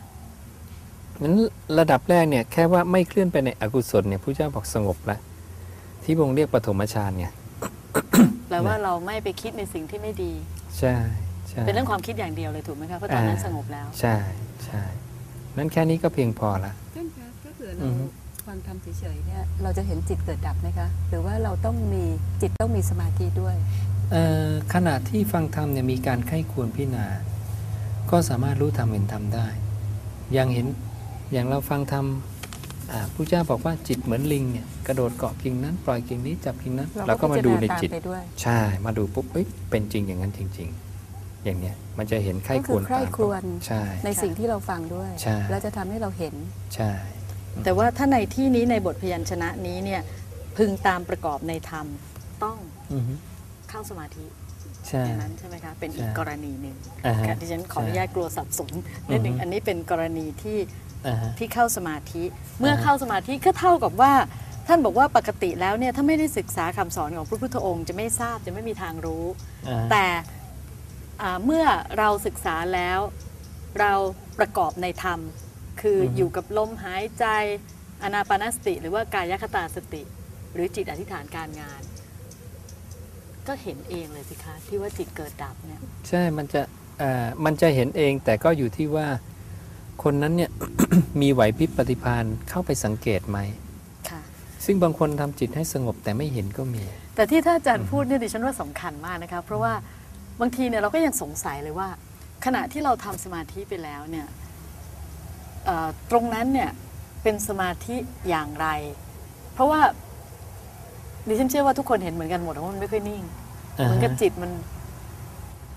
[1.23, 1.35] นั้น
[1.79, 5.19] ระดับแรกเนี่ยแค่ว่าไม่เคลื่อนไปในอกุศลเนี่ยผู้เจ้าบอกสงบแล้ว
[6.03, 7.27] ที่พระองค์เรียกปฐมฌานไง
[8.49, 10.33] แปลว่าเราไม่ไปคิดในสิ่งที่ไม่ดี
[10.79, 10.95] ใช่
[11.49, 14.15] ใช่เป็นเรื่องความคิดอย่างเดียวเลยถูกไหมคะเพราะตอนนั้นอ่าสงบแล้ว ใช่
[14.65, 14.81] ใช่
[15.57, 18.05] นั้นแค่นี้ก็เพียงพอละท่านคะถ้าเผื่ออืเราอฮึ
[18.47, 22.03] ฟังธรรมเฉยๆเนี่ยเราจะเห็นจิตเกิดดับไหมคะ หรือว่าเราต้องมี
[22.41, 23.55] จิตต้องมีสมาธิด้วย
[24.11, 27.05] เอ่อขณะที่ฟังธรรมเนี่ยมีการไข้ควรพิจารณา
[28.11, 29.47] ก็สามารถรู้ธรรมเห็นธรรมได้
[30.33, 30.67] อย่างเห็น
[31.31, 32.05] อย่างเราฟังธรรม
[32.91, 40.69] อ่าผู้เจ้าบอกว่าจิตเหมือนลิงเนี่ยกระโดดเกาะกิ่งนั้นปล่อยกิ่งนี้จับกิ่งนั้นเราเราก็ก็มาดูในพิจารณาตามจิตไปด้วยใช่มาดูปุ๊บเอ้ยเป็นจริงอย่างนั้นจริง
[41.07, 46.33] ๆ อย่างเนี้ยมันจะเห็นไข้ก็คคืวอรใคร่ตามครวญใช่ในสิ่งที่เราฟังด้วยใช่แล้วจะทำให้เราเห็น
[46.75, 46.91] ใช่
[47.63, 50.01] แต่ว่าถ้าในที่นี้ในบทพยัญชนะนี้เนี่ย
[50.57, 51.85] พึงตามประกอบในธรรม
[52.43, 52.57] ต้อง
[52.93, 53.13] อือฮึ
[53.69, 54.25] เข้าสมาธิ
[54.87, 58.71] ใช่ อย่างนั้นใช่ไหมคะเป็นอีกใช่กรณีหนึ่งอ่าฮะค่ะที่ฉันขออนุญาตกลัวสับสน
[59.09, 60.57] นิดหนึ่งอือฮึ อันนี้เป็นกรณีที่
[61.07, 62.23] อ่าฮะ ที่เข้าสมาธิ
[62.59, 64.13] เมื่ออ่าฮะเข้าสมาธิก็เท่ากับว่า
[64.67, 69.25] ท่านบอกว่าปกติแล้วเนี่ยถ้าไม่ได้ศึกษาคำสอนของพระพุทธองค์จะไม่ทราบจะไม่มีทางรู้
[69.67, 70.05] อ่าฮะ แต่
[71.21, 71.65] อ่าเมื่อ
[71.97, 72.99] เราศึกษาแล้ว
[73.79, 73.93] เรา
[74.39, 75.19] ประกอบในธรรม
[75.81, 77.25] คือออฮึอยู่กับลมหายใจ
[78.03, 80.01] อนาปานสติ หรือว่ากายคตาสติ
[80.53, 81.81] หรือจิตอธิษฐานการงาน
[83.47, 86.61] ก็เห็นเองเลยสิคะที่ว่าจิตเกิดดับเนี่ยใช่มันจะ
[87.01, 89.07] อ่ามันจะเห็นเองแต่ก็อยู่ที่ว่า
[90.03, 90.51] คนนั้นเนี่ย
[91.21, 93.39] มีไหวพริบปฏิภาณเข้าไปสังเกตไหม
[94.09, 94.21] ค่ะ
[94.65, 96.83] ซึ่งบางคนทำจิตให้สงบแต่ไม่เห็นก็มี
[97.15, 99.73] แต่ที่ท่านอาจารย์พูดเนี่ยดิฉันว่าสำคัญมากนะคะเพราะว่า
[100.41, 101.87] บางทีเนี่ยเราก็ยังสงสัยเลยว่า
[102.45, 104.46] ขณะที่เราทำสมาธิไปแล้วเนี่ยเอ่อ
[106.11, 106.69] ตรงนั้นเนี่ย
[107.23, 107.95] เป็นสมาธิ
[108.29, 108.67] อย่างไร
[109.53, 109.81] เพราะว่า
[111.27, 113.23] ดิฉันเชื่อว่าทุกคนเห็นเหมือนกันหมดว่ามันไม่ค่อยนิ่ง
[113.73, 114.51] เหมือนกับจิตมัน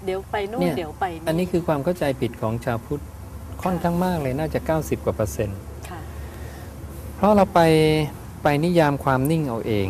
[0.05, 3.03] เดี๋ยวไปนู่นเนี่ยเดี๋ยวไปอันนี้คือความเข้าใจผิดของชาวพุทธ
[3.63, 6.01] ค่อนข้างมากเลยน่าจะ 90 กว่าเปอร์เซ็นต์ค่ะ
[7.17, 7.61] เพราะเราไป
[8.43, 9.89] ไปนิยามความนิ่งเอาเอง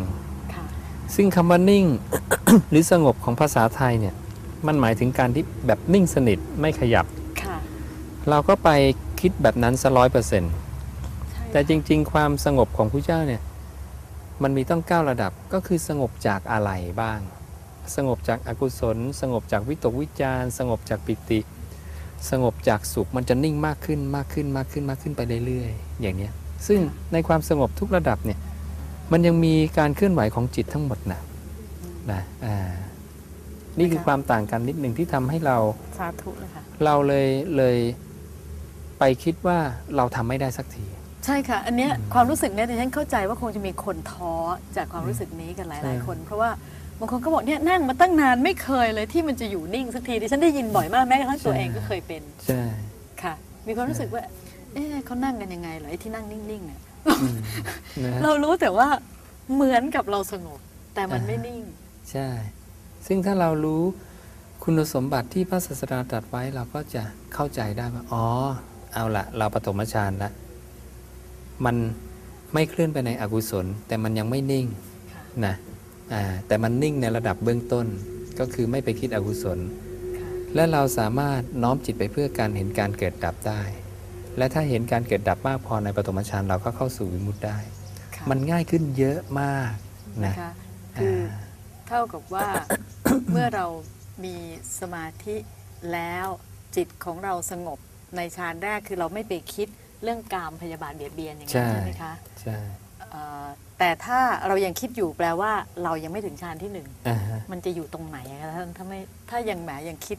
[0.53, 0.65] ค่ะ
[1.15, 1.85] ซึ่งคำว่านิ่ง
[2.69, 4.15] หรือสงบของภาษาไทยเนี่ย
[4.67, 7.05] มันหมายถึงการที่แบบนิ่งสนิทไม่ขยับ
[7.41, 7.57] ค่ะ
[8.29, 8.69] เราก็ไป
[9.21, 10.53] คิดแบบนั้นซะร้อยเปอร์เซ็นต์
[11.31, 13.41] ใช่แต่จริง ๆ ความสงบของพระเจ้าเนี่ย
[14.43, 17.19] มันมีต้องเก้าระดับก็คือสงบจากอะไรบ้าง
[17.95, 21.39] สงบจากอากุศล สงบจากวิตกวิจารสงบจากปิติ
[22.29, 26.33] สงบจากสุขมันจะนิ่งมากขึ้นมากขึ้นมากขึ้นมากขึ้นไปเรื่อยๆ อย่างเนี้ย
[26.67, 26.79] ซึ่ง
[27.13, 28.39] ในความสงบทุกระดับเนี่ย
[29.11, 31.19] มันยังมีการเคลื่อนไหวของจิตทั้งหมดนะ
[32.11, 32.55] นะอ่า
[33.79, 35.57] นี่คือความต่างกันนิดหนึ่งที่ทำให้เรา
[35.99, 37.77] สาธุเลยค่ะเราเลยเลย
[39.01, 39.57] ไปคิดว่า
[39.95, 40.85] เราทำไม่ได้สักที
[41.25, 44.35] ใช่ค่ะ อันเนี้ยความรู้สึกเนี้ยดิฉันเข้าใจว่าคงจะมีคนท้อ
[44.75, 46.49] จากความรู้สึกนี้กันหใช่ลาย ๆ คน เพราะว่า
[46.99, 52.63] บางคนก็บอกเนี่ยนั่งมาตั้งนานไม่เคยเลยที่มันจะอยู่นิ่งสักทีดิฉันได้ยินบ่อยมากแม้กระทั่งตัวเองก็เคยเป็นใช่
[53.21, 53.33] ค่ะ
[53.67, 54.23] มีความรู้สึกว่า
[54.73, 57.37] เอ๊ะเขานั่งกันยังไงเหรอไอ้ที่นั่งนิ่งๆเนี่ยอืม
[58.03, 58.87] นะเรารู้แต่ว่า
[59.53, 60.59] เหมือนกับเราสงบ
[60.95, 61.63] แต่มันอ่าไม่นิ่ง
[62.11, 62.29] ใช่
[63.07, 63.81] ซึ่งถ้าเรารู้
[64.63, 68.25] คุณสมบัติที่พระศาสดาตรัสไว้เราก็จะเข้าใจได้ว่าอ๋อ
[68.93, 70.31] เอาละเราปฐมฌานละ
[71.65, 71.75] มัน
[72.53, 74.65] ไม่เคลื่อนไปในอกุศล แต่มันยังไม่นิ่ง
[75.13, 75.55] ค่ะนะ
[76.13, 77.85] อ่าแต่มันนิ่งในระดับเบื้องต้น
[78.39, 79.59] ก็คือไม่ไปคิดอกุศล
[80.17, 83.61] ค่ะและเราสามารถน้อมจิตไปเพื่อการเห็นการเกิดดับได้
[84.37, 87.57] และถ้าเห็นการเกิดดับมากพอในปฐมฌานเราก็เข้าสู่วิมุตติได้
[88.15, 89.71] ค่ะมันง่ายขึ้นเยอะมาก
[90.25, 90.51] นะนะคะ
[90.99, 91.17] คือ
[91.87, 92.47] เท่ากับว่า
[93.31, 93.65] เมื่อเรา
[94.23, 94.35] มี
[94.79, 95.35] สมาธิ
[95.93, 96.27] แล้ว
[96.75, 97.79] จิตของเราสงบ
[98.15, 99.67] ในฌานแรกคือเราไม่ไปคิด
[100.03, 102.57] เรื่องกามพยาบาทเบียดเบียนอย่างนั้นใช่ใช่ไหมคะใช่
[103.11, 103.45] เอ่อ
[103.79, 105.51] แต่ถ้าเรายังคิดอยู่แปลว่า
[105.83, 108.99] เรายังไม่ถึงฌานที่หนึ่งอ่าฮะ มันจะอยู่ตรงไหนอะคะท่านถ้าไม่
[109.29, 110.17] ถ้ายังแหมยังคิด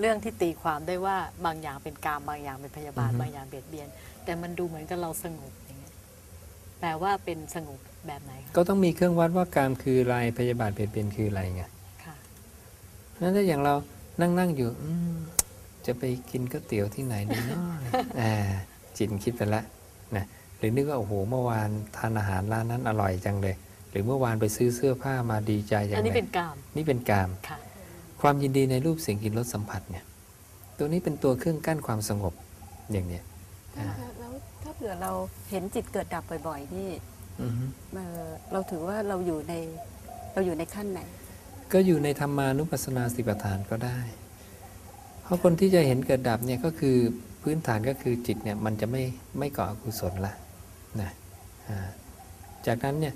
[0.00, 3.88] เรื่องที่ตีความได้ว่าบางอย่างเป็นกามบางอย่างเป็นพยาบาทบางอย่างเบียดเบียน
[4.24, 5.94] แต่มันดูเหมือนกับเราสงบอย่างเงี้ย
[6.80, 11.62] แปลว่าเป็นสงบแบบไหนคะก็ต้องมีเครื่องวัดว่ากามคืออะไรพยาบาทเปลี่ยนเปลี่ยนคืออะไรไง
[12.04, 12.14] ค่ะ
[13.20, 13.74] นั้นถ้าอย่างเรา
[14.20, 15.16] นั่งนั่งอยู่อืม
[15.86, 17.58] จะไปกินก๋วยเตี๋ยวที่ไหนดีเนาะ
[18.20, 18.34] อ่า
[18.96, 19.64] จิตคิดไปแล้ว
[20.16, 20.24] นะ
[20.58, 23.56] หรือนึกว่าโอ้โหเมื่อวานทานอาหารร้านนั้นอร่อยจังเลย
[23.90, 27.58] หรือเมื่อวานไปซื้อเสื้อผ้ามาดีใจจังอันเลนี้ยเป็นกามนี่เป็นกามค่ะ
[28.20, 30.04] ความยินดีในรูปเสียงกลิ่นรสสัมผัสเนี่ย
[30.78, 32.34] ตัวนี้เป็นตัวเครื่องกั้นความสงบ
[32.92, 33.22] อย่างเนี้ย
[33.78, 35.10] อ่าแล้วถ้าเผื่อเรา
[35.50, 36.90] เห็นจิตเกิดดับบ่อยๆนี่
[37.40, 39.54] อือฮึเอ่อเราถือว่าเราอยู่ใน
[40.32, 41.00] เราอยู่ในขั้นไหน
[41.72, 44.21] ก็อยู่ในธรรมานุปัสสนาสติปัฏฐานก็ได้เพ
[45.32, 46.96] ราะคนที่จะเห็นเกิดดับเนี่ยก็คือ
[47.42, 49.02] พื้นฐานก็คือจิตเนี่ยมันจะไม่
[49.38, 50.32] ไม่ก่ออกุศลละ
[51.00, 51.10] นะ
[51.68, 51.88] อ่า
[52.66, 53.14] จากนั้นเนี่ย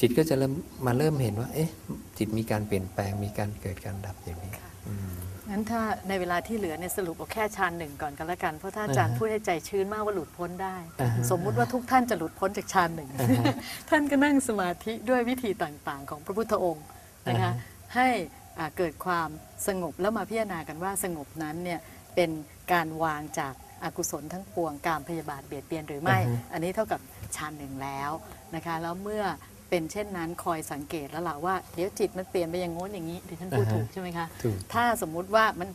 [0.00, 0.52] จิตก็จะเริ่ม
[0.86, 1.70] มาเริ่มเห็นว่า เอ๊ะ
[2.18, 13.54] จิตมีการเปลี่ยนแปลงมีการเกิดการดับอย่างนี้ค่ะอืมงั้นถ้าในเวลาที่เหลือเนี่ยสรุปเอาแค่ฌานหนึ่งก่อนกันละกัน เพราะถ้าอาจารย์อ่าฮะพูดให้ใจชื้นมากว่าหลุดพ้นได้อ่าฮะสมมุติว่าทุกท่านจะหลุดพ้นจากฌานหนึ่งอ่าฮะ
[13.90, 16.84] ท่านก็นั่งสมาธิด้วยวิธีต่างๆ ของพระพุทธองค์
[17.28, 18.45] นะคะอ่าฮะให้อ่า
[18.78, 19.28] เกิดความ
[19.66, 21.80] สงบแล้วมาพิจารณากันว่าสงบนั้นเนี่ย
[22.14, 22.30] เป็น
[22.72, 23.54] การวางจาก
[23.84, 26.18] อากุศลทั้งปวงการพยาบาทเบียดเบียนหรือไม่
[26.52, 27.00] อันนี้เท่ากับ
[27.36, 28.10] ฌานหนึ่งแล้ว
[28.54, 29.24] นะคะ แล้วเมื่อ
[29.70, 35.68] เป็นเช่นนั้นคอยสังเกตแล้วล่ะว่าเดี๋ยวจิตมันเปลี่ยนไปอย่างโน้นอย่างนี้ดิฉันพูดอ่าฮะถูกใช่ไหมคะถูกถ้าสมมุติว่ามัน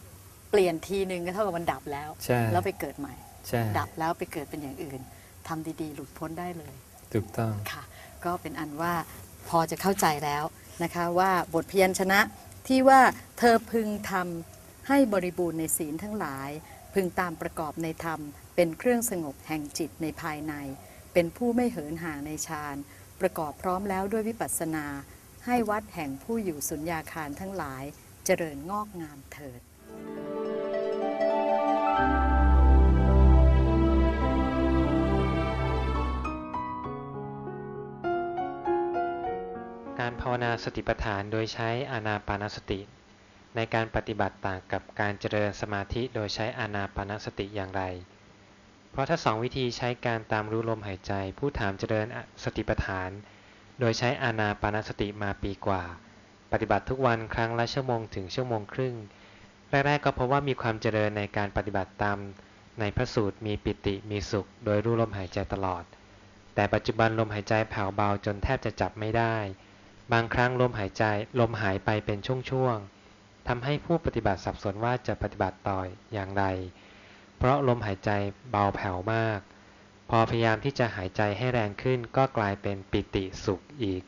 [0.52, 3.14] เปลี่ยนทีนึงก็เท่ากับมันดับแล้วใช่แล้วไปเกิดใหม่
[3.48, 5.00] ใช่ดับแล้วไปเกิดเป็นอย่างอื่น
[5.48, 6.74] ทำดีๆ หลุดพ้นได้เลย
[7.14, 7.84] ถูกต้องค่ะ
[8.26, 8.94] ก็เป็นอันว่า
[9.50, 10.44] พอจะเข้าใจแล้ว
[10.84, 12.20] นะคะว่าบทเพียรชนะ
[12.68, 13.02] ที่ว่า
[13.38, 16.50] เธอพึงทำให้บริบูรณ์ในศีลทั้งหลาย
[16.94, 18.20] พึงตามประกอบในธรรม
[18.56, 20.54] เป็นเครื่องสงบแห่งจิตในภายใน
[21.14, 22.76] เป็นผู้ไม่เหินห่างในฌาน
[23.22, 24.86] ประกอบพร้อมแล้วด้วยวิปัสสนา
[25.46, 27.84] ให้วัดแห่งผู้อยู่สุญญาคารทั้งหลาย
[28.26, 29.62] เจริญงอกงามเถิด
[40.02, 42.80] การภาวนาสติปัฏฐานโดยใช้อานาปานสติ
[43.56, 47.84] ในการปฏิบัติต่างกับการเจริญสมาธิโดยใช้อานาปานสติอย่างไร
[48.92, 52.08] เพราะถ้าสองวิธีใช้การตามรู้ลมหายใจ ผู้ถามเจริญ
[52.44, 53.10] สติปัฏฐาน
[53.80, 55.84] โดยใช้อานาปานสติมาปีกว่า
[56.52, 58.96] ปฏิบัติทุกวันครั้งละชั่วโมงถึงชั่วโมงครึ่ง
[59.70, 62.18] แรกๆก็เพราะว่ามีความเจริญในการปฏิบัติตาม
[62.80, 65.84] ในพระสูตรมีปิติมีสุข โดยรู้ลมหายใจตลอด
[66.56, 69.38] แต่ปัจจุบันลมหายใจแผ่วเบาจนแทบจะจับไม่ได้
[70.14, 71.04] บางครั้งลมหายใจ
[71.40, 75.80] ลมหายไปเป็นช่วงๆทำให้ผู้ปฏิบัติสับสนว่าจะปฏิบัติต่อ
[76.14, 76.44] อย่างไร
[77.38, 78.12] เพราะลมหายใจ
[78.52, 79.40] เบาแผ่วมาก
[80.10, 84.04] พอพยายามที่จะหายใจให้แรงขึ้นก็กลายเป็นปิติสุขอีก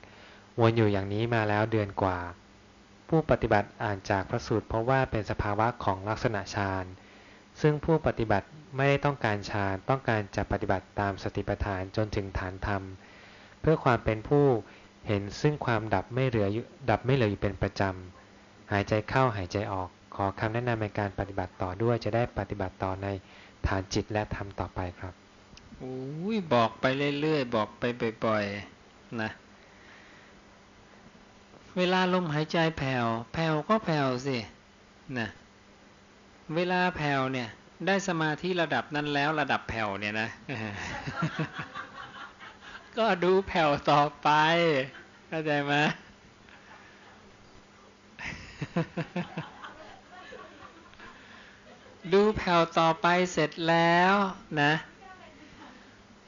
[0.59, 2.19] วนอยู่อย่างนี้มาแล้วเดือนกว่า
[3.09, 6.85] ผู้ปฏิบัติอ่านจากพระสูตรเพราะว่าเป็นสภาวะของลักษณะฌาน
[7.61, 12.83] ซึ่งผู้ปฏิบัติไม่ได้ต้องการฌานต้องการจะปฏิบัติตามสติปัฏฐานจนถึงฐานธรรม
[13.61, 14.45] เพื่อความเป็นผู้
[15.07, 23.07] เห็นซึ่งความดับไม่เหลืออยู่ดับไม่เหลืออยู่เป็นประจำ หายใจเข้าหายใจออก ขอคำแนะนำในการปฏิบัติต่อด้วย จะได้ปฏิบัติต่อใน
[23.67, 25.13] ฐานจิตและธรรมต่อไปครับ
[25.79, 26.85] โอ้ยบอกไป
[27.21, 27.83] เรื่อยๆบอกไป
[28.25, 29.29] บ่อยๆนะ
[31.77, 34.37] เวลาลมหายใจแผ่ว แผ่วก็แผ่วสิ
[35.19, 35.27] นะ
[36.55, 37.49] เวลาแผ่วเนี่ย
[37.87, 40.29] ได้สมาธิระดับนั้นแล้วระดับแผ่วเนี่ยนะ
[42.97, 44.29] ก็ดูแผ่วต่อไป
[45.27, 45.73] เข้าใจไหม
[52.13, 54.13] ดูแผ่วต่อไปเสร็จแล้ว
[54.61, 54.71] นะ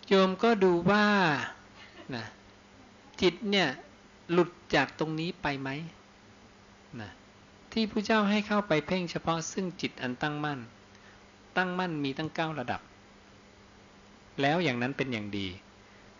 [0.07, 1.05] โยมก็ดูว่า
[2.15, 2.25] นะ
[3.21, 3.67] จิตเนี่ย
[4.31, 5.69] หลุดจากตรงนี้ไปไหม
[7.01, 7.09] นะ
[7.71, 10.59] ที่พระเจ้าให้เข้าไปเพ่งเฉพาะซึ่งจิตอันตั้งมั่น
[11.57, 12.81] ตั้งมั่นมีตั้งเก้าระดับ
[14.41, 15.47] แล้วอย่างนั้นเป็นอย่างดี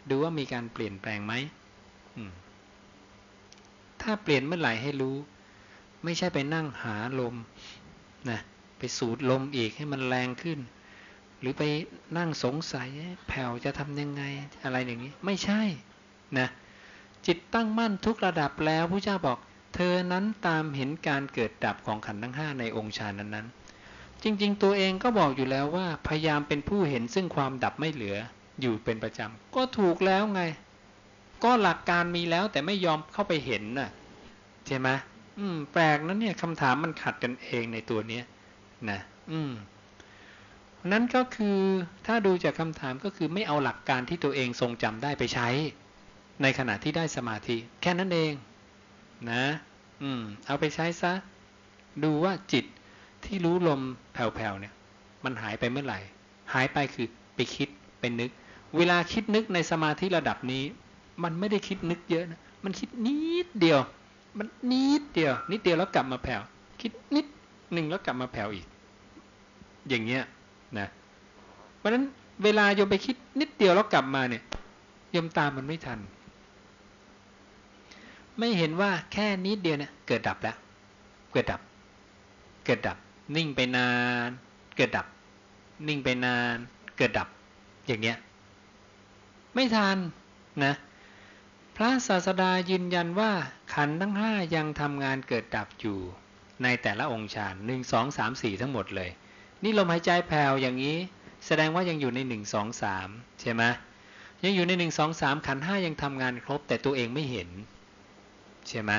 [0.10, 1.34] ดูว่ามีการเปลี่ยนแปลงไหม
[2.30, 2.32] ม
[4.02, 5.16] ถ้าเปลี่ยนเมื่อไหร่ให้รู้
[6.04, 7.36] ไม่ใช่ไปนั่งหาลม
[8.30, 8.40] นะ
[8.78, 10.60] ไปสูดลมอีกให้มันแรงขึ้น
[11.40, 11.64] หรือไป
[12.18, 12.90] นั่งสงสัย
[13.28, 14.24] แผ่วจะทำยังไง
[14.64, 15.62] อะไรอย่างนี้ ไม่ใช่
[16.38, 16.48] นะ
[17.26, 19.38] จิตตั้งมั่นทุกระดับแล้วพระเจ้าบอก
[19.76, 28.18] เธอนั้นตามเห็นการเกิดดับของขันธ์ทั้งห้าในองค์ฌานนั้นๆจริง ๆ ตัวเองก็บอกอยู่แล้วว่า พยายามเป็นผู้เห็นซึ่งความดับไม่เหลือ
[28.62, 30.42] อยู่เป็นประจำก็ถูกแล้วไง
[31.44, 33.90] ก็หลักการมีแล้วแต่ไม่ยอมเข้าไปเห็นน่ะ
[34.68, 34.90] ใช่ไหม
[35.40, 38.24] อืม แปลกนะเนี่ยคำถามมันขัดกันเองในตัวเนี้ย
[38.90, 39.00] นะ
[39.32, 39.52] อืม
[40.92, 41.60] นั้นก็คือ
[42.06, 45.50] ถ้าดูจากคำถามก็คือไม่เอาหลักการที่ตัวเองทรงจำได้ไปใช้
[46.42, 48.34] ในขณะที่ได้สมาธิ แค่นั้นเอง
[49.32, 49.44] นะ
[50.04, 51.14] อืม เอาไปใช้ซะ
[52.04, 52.66] ดูว่าจิต
[53.26, 53.82] ที่รู้ลม
[54.14, 54.74] แผ่วๆเนี่ย
[55.24, 56.00] มันหายไปเมื่อไหร่
[56.54, 58.32] หายไปคือไปคิดไปนึก
[58.78, 60.64] เวลาคิดนึกในสมาธิระดับนี้
[61.24, 63.80] มันไม่ได้คิดนึกเยอะนะมันคิดนิดเดียว
[64.38, 66.42] มันนิดเดียว นิดเดียวแล้วกลับมาแผ่ว
[66.82, 67.26] คิดนิด
[67.74, 68.66] หนึ่งแล้วกลับมาแผ่วอีก
[69.90, 70.24] อย่างเงี้ย
[70.80, 70.88] นะ
[71.78, 72.06] เพราะฉะนั้น
[72.44, 74.44] เวลาโยมไปคิดนิดเดียวแล้วกลับมาเนี่ย
[75.12, 76.00] โยมตามมันไม่ทัน
[78.40, 80.58] ไม่เห็นว่าแค่นิดเดียวเนี่ยเกิดดับแล้ว
[81.32, 81.62] เกิดดับ
[82.66, 82.98] เกิดดับ
[83.36, 83.90] นิ่งไปนา
[84.28, 84.30] น
[84.76, 85.06] เกิดดับ
[85.88, 86.58] นิ่งไปนาน
[86.98, 87.28] เกิดดับ
[87.88, 88.18] อย่างเงี้ย
[89.56, 89.98] ไม่ทัน
[90.64, 90.74] นะ
[91.76, 93.32] พระศาสดายืนยันว่า
[93.74, 96.00] ขันทั้งห้ายังทำงานเกิดดับอยู่
[96.64, 99.10] ในแต่ละองค์ฌานหนึ่งสองสามสี่ทั้งหมดเลย
[99.64, 100.98] นี่ลมหายใจแผ่วอย่างนี้
[101.46, 103.08] แสดงว่ายังอยู่ในหนึ่งสองสาม
[103.42, 103.64] ใช่ไหม
[104.44, 107.50] ยังอยู่ในหนึ่งสองสามขันห้ายังทำงานครบ แต่ตัวเองไม่เห็น
[108.68, 108.92] ใช่ไหม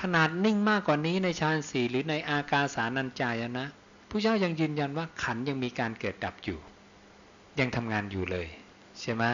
[0.00, 3.66] ขนาดนิ่งมากกว่านี้ในฌานสี่หรือในอากาสานัญจายนะ
[4.08, 6.58] ผู้เจ้ายังยืนยันว่าขันยังมีการเกิดดับอยู่
[7.60, 8.48] ยังทำงานอยู่เลย
[9.00, 9.24] ใช่ไหม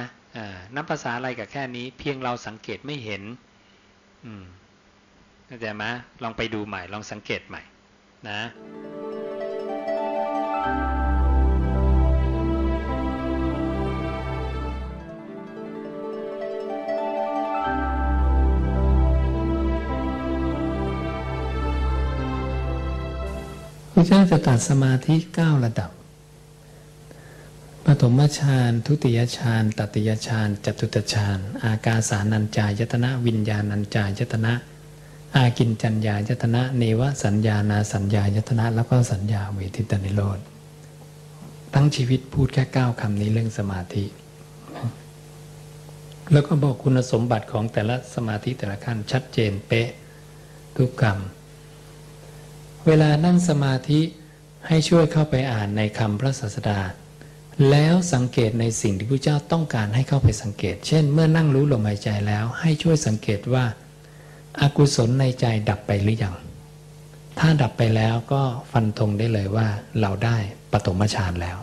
[0.77, 3.23] นับภาษาอะไรกับแค่นี้ เพียงเราสังเกตไม่เห็น
[5.47, 5.85] เข้าใจไหม
[6.23, 7.63] ลองไปดูใหม่ ลองสังเกตใหม่
[8.29, 8.41] นะ
[23.93, 25.91] พระเจ้าจะตัดสมาธิเก้าระดับ
[27.91, 34.53] ปฐมฌานทุติยฌานตติยฌานจตุตฌานอากาสานัญจายตนะวิญญาณัญจายตนะ
[35.37, 40.39] อากินจัญญายตนะ เนวสัญญานาสัญญายตนะ แล้วก็สัญญาเวทิตนิโรธ
[41.75, 44.05] ทั้งชีวิตพูดแค่เก้าคำนี้เรื่องสมาธิ
[46.33, 49.89] แล้วก็บอกคุณสมบัติของแต่ละสมาธิแต่ละขั้นชัดเจนเป๊ะ
[50.77, 54.01] ทุกคำเวลานั่งสมาธิ
[54.67, 56.81] ให้ช่วยเข้าไปอ่านในคำพระศาสดา
[57.71, 63.65] แล้วสังเกตในสิ่งที่พระเจ้าต้องการให้เข้าไปสังเกต เช่น เมื่อนั่งรู้ลมหายใจแล้ว ให้ช่วยสังเกตว่า
[64.61, 66.35] อากุศลในใจดับไปหรือยัง
[67.39, 68.43] ถ้าดับไปแล้วก็
[68.73, 69.69] ฟันธงได้เลยว่า
[70.01, 70.37] เราได้
[70.73, 71.59] ปฐมฌานแล้ว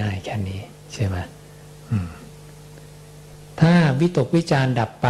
[0.00, 0.60] ง่าย ๆ แค่นี้
[0.92, 1.16] ใช่ไหม
[2.06, 2.08] ม
[3.60, 5.08] ถ้าวิตกวิจารดับไป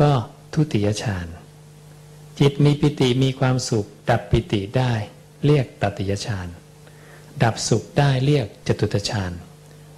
[0.00, 0.10] ก็
[0.54, 1.26] ทุติยฌาน
[2.38, 4.92] จิตมีปิติมีความสุข ดับปิติได้
[5.44, 6.48] เรียกตติยฌาน
[7.44, 9.32] ดับสุขได้เรียกจตุตฌาน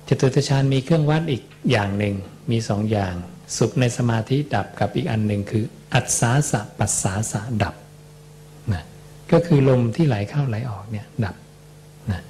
[0.08, 2.14] จตุตฌานมีเครื่องวัดอีกอย่างหนึ่ง
[2.50, 3.14] มีสองอย่าง
[3.56, 5.64] สุขในสมาธิดับกับอีกอันหนึ่งคือ
[5.94, 7.74] อัศสาสะปัสสาสะดับ
[8.72, 8.84] นะ
[9.32, 11.36] ก็คือลมที่ไหลเข้าไหลออกเนี่ยดับ
[12.12, 12.22] นะ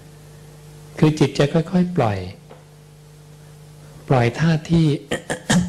[0.99, 2.19] คือจิตจะค่อย ๆ ปล่อย
[4.09, 4.87] ปล่อยท่าที่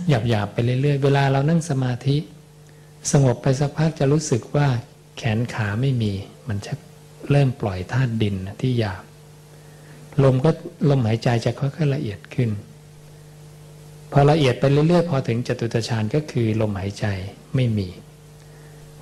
[0.09, 2.17] หยาบๆไปเรื่อยๆ เวลาเรานั่งสมาธิ
[3.11, 4.67] สงบไปสักพักจะรู้สึกว่า
[5.17, 6.13] แขนขาไม่มี
[6.47, 6.73] มันจะ
[7.31, 9.03] เริ่มปล่อยธาตุดินที่หยาบ
[10.23, 10.51] ลมก็
[10.89, 12.49] ลมหายใจจะค่อยๆละเอียดขึ้น
[14.11, 17.05] พอละเอียดไปเรื่อยๆ พอถึงจตุตฌานก็คือลมหายใจ
[17.55, 17.87] ไม่มี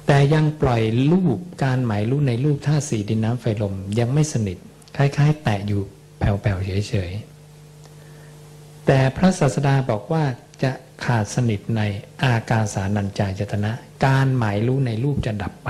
[0.08, 4.58] แต่ยังปล่อยรูปการหมายรูปในรูปธาสี่ดินน้ำไฟลมยังไม่สนิท
[4.96, 5.82] คล้าย ๆ แตะอยู่
[6.20, 10.24] แผ่วๆเฉยๆ แต่พระศาสดาบอกว่า
[10.64, 10.72] จะ
[11.06, 11.82] ขาดสนิทใน
[12.24, 13.72] อากาสานัญจายตนะ
[14.06, 15.70] การหมายรู้ในรูปจะดับไป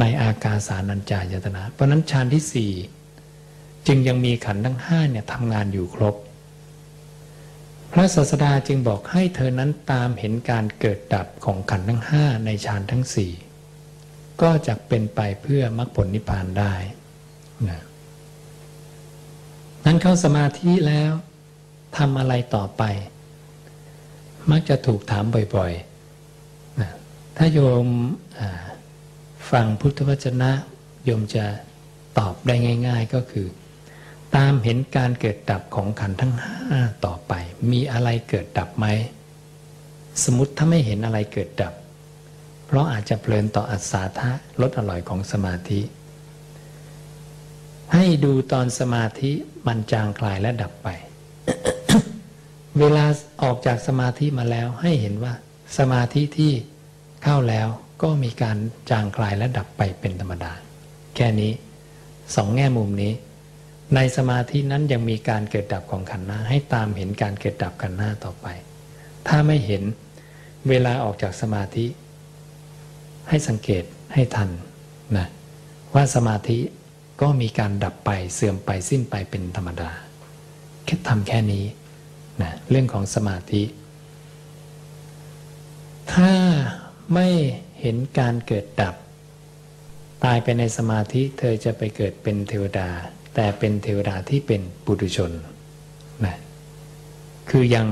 [0.00, 2.72] ในอากาสานัญจายตนะ เพราะนั้นฌานที่สี่
[3.86, 6.14] จึงยังมีขันธ์ทั้งห้าเนี่ยทำงานอยู่ครบ
[7.92, 13.32] พระศาสดาจึงบอกให้เธอนั้นตามเห็นการเกิดดับของขันธ์ทั้งห้าในฌานทั้งสี่
[14.42, 16.74] ก็จะเป็นไปเพื่อมรรคผลนิพพานได้
[17.68, 17.82] นะ
[19.84, 21.12] นั้นเข้าสมาธิแล้ว
[21.96, 22.82] ทำอะไรต่อไป
[24.50, 25.24] มักจะถูกถาม
[25.56, 26.90] บ่อยๆนะ
[27.36, 27.86] ถ้าโยม
[29.50, 30.50] ฟังพุทธวจนะ
[31.04, 31.44] โยมจะ
[32.18, 32.54] ตอบได้
[32.86, 33.46] ง่าย ๆก็คือ
[34.36, 37.32] ตามเห็นการเกิดดับของขันทั้งห้าต่อไป
[37.70, 38.86] มีอะไรเกิดดับไหม
[40.24, 41.74] สมมติถ้าไม่เห็นอะไรเกิดดับ
[42.66, 44.30] เพราะอาจจะเพลินต่ออัศาทะ
[44.60, 45.80] ลดอร่อยของสมาธิ
[47.94, 49.30] ให้ดูตอนสมาธิ
[49.66, 50.88] มันจางคลายและดับไป
[52.78, 53.04] เวลา
[53.42, 55.32] ออกจากสมาธิมาแล้วให้เห็นว่า
[55.78, 56.52] สมาธิที่
[57.24, 57.68] เข้าแล้ว
[58.02, 58.56] ก็มีการ
[58.90, 60.52] จางคลายและดับไปเป็นธรรมดา
[61.16, 61.52] แค่นี้
[62.36, 63.12] สองแง่มุมนี้
[63.94, 68.46] ในสมาธินั้นยังมีการเกิดดับของขันธ์หน้าให้ตามเห็นการเกิดดับขันธ์หน้าต่อไป
[69.28, 69.82] ถ้าไม่เห็น
[70.68, 71.86] เวลาออกจากสมาธิ
[73.28, 73.84] ให้สังเกต
[74.14, 74.50] ให้ทัน
[75.16, 75.26] นะ
[75.94, 76.58] ว่าสมาธิ
[77.20, 79.90] ก็มีการดับไปเสื่อมไปสิ้นไปเป็นธรรมดา
[80.84, 81.64] แค่ทำแค่นี้
[82.42, 83.62] นะเรื่องของสมาธิ
[86.12, 86.32] ถ้า
[87.14, 87.28] ไม่
[87.80, 88.94] เห็นการเกิดดับ
[90.24, 92.88] ตายไปในสมาธิเธอจะไปเกิดเป็นเทวดา
[93.34, 95.32] แต่เป็นเทวดาที่เป็นปุถุชน
[96.24, 96.36] นะ
[97.50, 97.86] คือยัง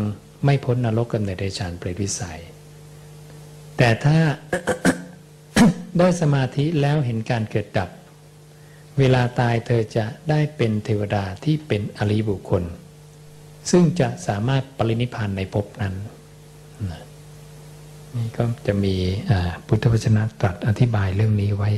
[0.45, 2.41] ไม่พ้นนรกกำเนิดในฌานเปรตวิสัย
[3.77, 4.19] แต่ถ้า
[5.99, 7.91] ได้สมาธิแล้วเห็นการเกิดดับ
[8.99, 12.63] เวลาตายเธอจะได้เป็นเทวดาที่เป็นอริบุคคล
[13.71, 15.95] ซึ่งจะสามารถปรินิพานในภพนั้น
[16.91, 17.03] นะ
[18.15, 18.95] นี่ก็จะมี
[19.67, 21.71] พุทธวจนะตรัสอธิบายเรื่องนี้ไว้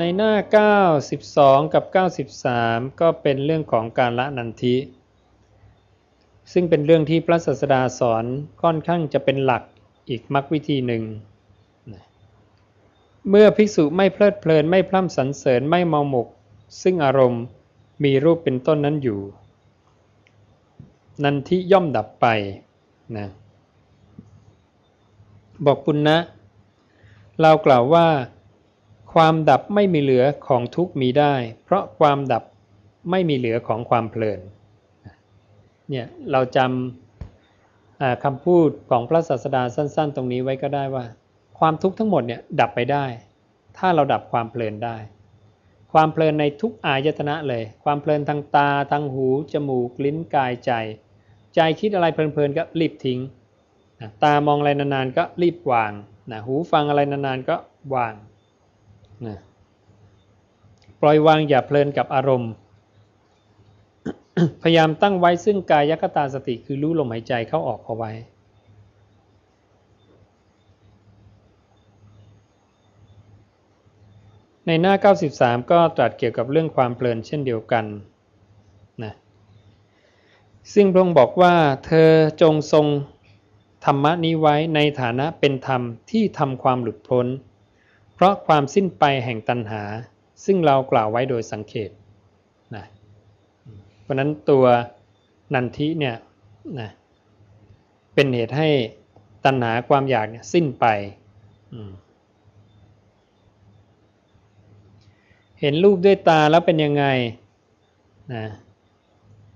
[0.00, 0.32] ในหน้า
[1.02, 1.84] 92 กับ
[2.42, 4.76] 93 ก็เป็นเรื่องของการละนันทิ
[6.52, 8.24] ซึ่งเป็นเรื่องที่พระศาสดาสอน
[8.62, 9.62] ค่อนข้างจะเป็นหลัก
[10.08, 11.02] อีกมรรควิธีหนึ่ง
[13.28, 16.28] เมื่อภิกษุไม่เพลิดเพลินไม่พร่ำสรรเสริญไม่เมาหมก
[16.82, 17.42] ซึ่งอารมณ์
[18.04, 19.20] มีรูปเป็นต้นนั้นอยู่
[21.24, 22.26] นันทิย่อมดับไป
[23.16, 23.26] นะ
[25.64, 26.16] บอกปุณณนะ
[27.40, 28.06] เรากล่าวว่า
[29.20, 32.44] ความดับไม่มีเหลือของทุกมีได้ เพราะความดับ
[33.10, 34.40] ไม่มีเหลือของความเพลิน
[35.90, 41.04] เนี่ยเราจำคำพูดของพระศาสดาสั้น ๆ ตรงนี้ไว้ก็ได้ว่า
[41.58, 43.04] ความทุกข์ทั้งหมดเนี่ยดับไปได้
[43.76, 44.96] ถ้าเราดับความเพลินได้
[45.92, 50.72] ความเพลินในทุกอายตนะเลย ความเพลินทางตาทางหูจมูกลิ้นกายใจ
[51.54, 53.20] ใจคิดอะไรเพลินๆก็รีบทิ้ง
[54.24, 55.92] ตามองอะไรนานๆก็รีบวาง
[56.46, 57.56] หูฟังอะไรนานๆก็
[57.94, 58.14] วาง
[59.26, 59.38] นะ
[61.00, 62.52] ปล่อยวางอย่าเพลินกับอารมณ์
[64.62, 68.12] พยายามตั้งไว้ซึ่งกายคตาสติคือรู้ลมหายใจเข้าออกเอาไว้
[74.66, 74.94] ในหน้า
[75.28, 77.84] 93 ก็ตรัสเกี่ยวกับเรื่องความเพลินเช่นเดียวกัน
[79.02, 79.12] นะ
[80.74, 81.54] ซึ่งพระองค์บอกว่า
[81.86, 82.10] เธอ
[82.42, 82.86] จงทรง
[83.84, 87.26] ธรรมะนี้ไว้ในฐานะเป็นธรรมที่ทำความหลุดพ้น
[88.16, 89.82] เพราะความสิ้นไปแห่งตัณหา
[90.44, 91.90] ซึ่งเรากล่าวไว้โดยสังเขต
[92.76, 92.84] นะ
[94.02, 94.64] เพราะนั้นตัว
[95.54, 96.16] นันทิเนี่ย
[96.80, 96.90] นะ
[98.14, 98.68] เป็นเหตุให้
[99.44, 100.86] ตัณหาความอยากเนี่ยสิ้นไป
[105.60, 107.04] เห็นรูปด้วยตาแล้วเป็นยังไง
[108.34, 108.44] นะ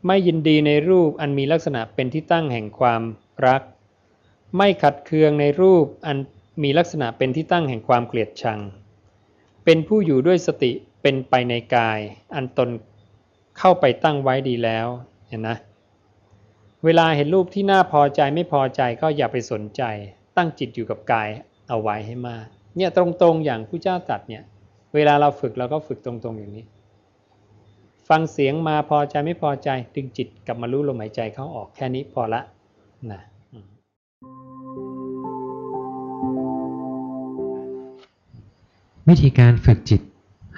[0.06, 3.02] ไม่ยินดีในรูปอันมีลักษณะเป็นที่ตั้งแห่งความ
[3.46, 3.62] รัก
[4.56, 6.18] ไม่ขัดเคืองในรูปอัน
[6.62, 8.60] มีลักษณะเป็นที่ตั้งแห่งความเกลียดชัง
[9.64, 11.98] เป็นผู้อยู่ด้วยสติเป็นไปในกาย
[12.34, 12.68] อันตน
[13.58, 14.86] เข้าไปตั้งไว้ดีแล้ว
[15.28, 15.56] เห็นนะ
[16.84, 19.82] เวลาเห็นรูปที่น่าพอใจไม่พอใจก็อย่าไปสนใจ
[20.36, 21.28] ตั้งจิตอยู่กับกาย
[21.68, 22.46] เอาไว้ให้มาก
[22.76, 24.42] เนี่ยตรงๆอย่างผู้เจ้าตัดเนี่ย
[24.94, 26.64] เวลาเราฝึกเราก็ฝึกตรงๆอย่างนี้
[28.08, 32.40] ฟังเสียงมาพอใจไม่พอใจดึงจิตกลับมารู้ลมหายใจเข้าออกแค่นี้พอละ
[33.12, 33.20] นะ
[39.08, 40.00] วิธีการฝึกจิต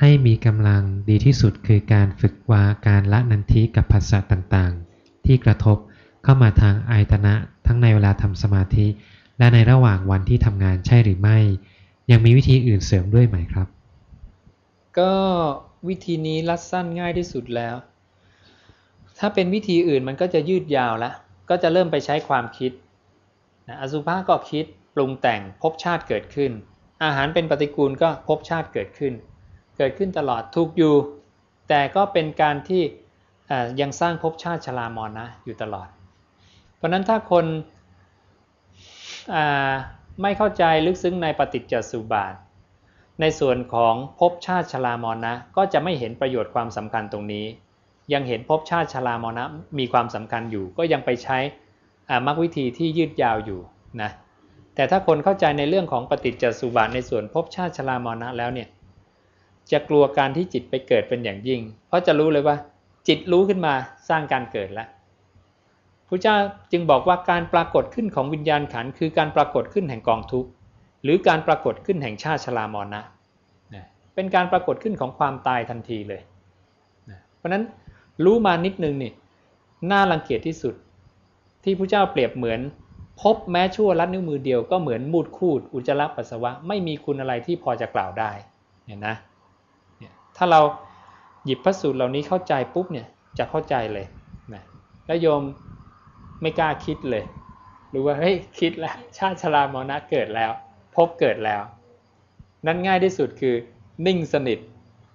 [0.01, 5.76] ให้มีกำลังดีที่สุดคือการฝึกวาการละนันทิกับภาษาต่างๆ ที่กระทบ
[6.24, 7.34] เข้ามาทางอายตนะ
[7.66, 8.86] ทั้งในเวลาทำสมาธิ
[9.38, 11.38] และในระหว่างวันที่ทำงานใช่หรือไม่
[12.11, 13.68] ยังมีวิธีอื่นเสริมด้วยไหมครับ
[14.99, 15.14] ก็
[15.88, 17.76] วิธีนี้รัดสั้นง่ายที่สุดแล้ว
[19.18, 21.14] ถ้าเป็นวิธีอื่นมันก็จะยืดยาวล้ว
[21.51, 22.72] ก็จะเริ่มไปใช้ความคิด
[23.80, 24.64] อสุภะก็คิด
[24.95, 26.53] ปรุงแต่งพบชาติเกิดขึ้น
[27.05, 29.12] อาหารเป็นปฏิกูลก็พบชาติเกิดขึ้น
[29.78, 30.94] เกิดขึ้นตลอดทุกอยู่
[31.68, 32.82] แต่ก็เป็นการที่
[33.80, 35.88] ยังสร้างภพชาติชรามอนนะอยู่ตลอด
[36.76, 37.46] เพราะนั้นถ้าคน
[40.22, 42.34] ไม่เข้าใจลึกซึ้งในปฏิจจสุบาท
[43.20, 47.46] ในส่วนของภพชาติชรามอนนะ ก็จะไม่เห็นประโยชน์ความสำคัญตรงนี้
[48.12, 49.46] ยังเห็นภพชาติชรามอนนะ
[49.78, 51.38] มีความสำคัญอยู่ ก็ยังไปใช้
[52.26, 53.61] มรรควิธีที่ยืดยาวอยู่
[54.03, 54.11] นะ
[54.75, 58.68] แต่ถ้าคนเข้าใจในเรื่องของปฏิจจสุบาทในส่วนภพชาติชรามรณะแล้วเนี่ย
[59.73, 62.57] จะกลัวการที่จิตไปเกิดเป็นอย่างยิ่ง เพราะจะรู้เลยว่า
[63.09, 63.75] จิตรู้ขึ้นมา
[64.09, 64.89] สร้างการเกิดแล้ว
[66.09, 66.37] พระเจ้า
[66.73, 70.51] จึงบอกว่าการปรากฏขึ้นของวิญญาณขันคือการปรากฏขึ้นแห่งกองทุกข์
[71.03, 73.01] หรือการปรากฏขึ้นแห่งชาติชรามรณะ
[74.14, 76.20] เป็นการปรากฏขึ้นของความตายทันทีเลย
[77.37, 77.64] เพราะนั้น
[78.25, 79.12] รู้มานิดนึงนี่
[79.91, 80.75] น่ารังเกียจที่สุด
[81.64, 82.61] ที่พระเจ้าเปรียบเหมือน
[83.21, 88.31] พบแม้ชั่วลัดนิ้วมือเดียวก็เหมือนมูดคูดอุจจาระปัสสาวะไม่มีคุณอะไรที่พอจะกล่าวได้
[88.87, 89.15] เห็นนะ
[89.99, 90.61] เนี่ยถ้าเรา
[91.45, 93.07] หยิบพระสูตรเหล่านี้เข้าใจปุ๊บเนี่ย
[93.39, 94.07] จะเข้าใจเลย
[94.55, 94.63] นะ
[95.07, 95.43] แล้วโยม
[96.41, 97.25] ไม่กล้าคิดเลย
[97.93, 100.51] รู้ว่าเฮ้ยคิดแล้วชาติชรามรณะเกิดแล้ว
[100.97, 101.63] พบเกิดแล้ว
[102.67, 103.55] นั่นง่ายที่สุดคือ
[104.07, 104.59] นิ่งสนิท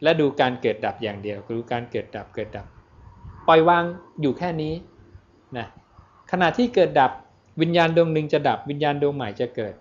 [0.04, 2.68] และดูการเกิดดับอย่างเดียวดูการเกิดดับเกิดดับ
[3.48, 3.84] ปล่อยวาง
[4.22, 4.74] อยู่แค่นี้
[5.58, 5.68] นะ
[6.32, 7.12] ขณะที่เกิดดับ
[7.62, 9.74] วิญญาณดวงหนึ่งจะดับวิญญาณดวงใหม่จะเกิด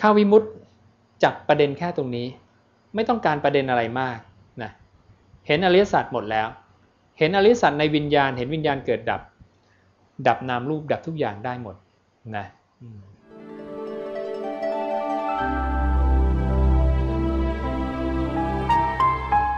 [0.00, 0.42] ข้าวิมุต
[1.22, 2.26] จับประเด็นแค่ตรงนี้
[2.94, 4.18] ไม่ต้องการประเด็นอะไรมาก
[4.62, 4.70] นะ
[5.46, 6.48] เห็นอริยสัจหมดแล้ว
[7.18, 9.20] เห็นอริยสัจในวิญญาณ เห็นวิญญาณเกิดดับ
[10.26, 11.76] ดับนามรูปดับทุกอย่างได้หมด
[12.36, 12.46] นะ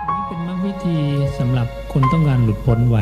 [0.08, 0.98] นี่เป็นมรรควิธี
[1.38, 2.98] สำหรับคนต้องการหลุดพ้นไว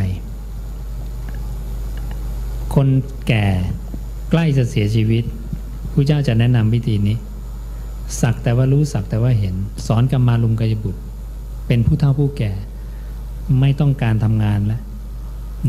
[2.74, 2.88] คน
[3.28, 3.46] แก่
[4.34, 5.24] ใกล้จะเสียชีวิต
[5.92, 7.16] พระเจ้าจะแนะนำวิธีนี้
[8.20, 9.54] สักแต่ว่ารู้สักแต่ว่าเห็น
[9.86, 11.00] สอนกรรมาลุงกายบุตร
[11.66, 12.52] เป็นผู้เฒ่าผู้แก่
[13.60, 14.82] ไม่ต้องการทำงานแล้ว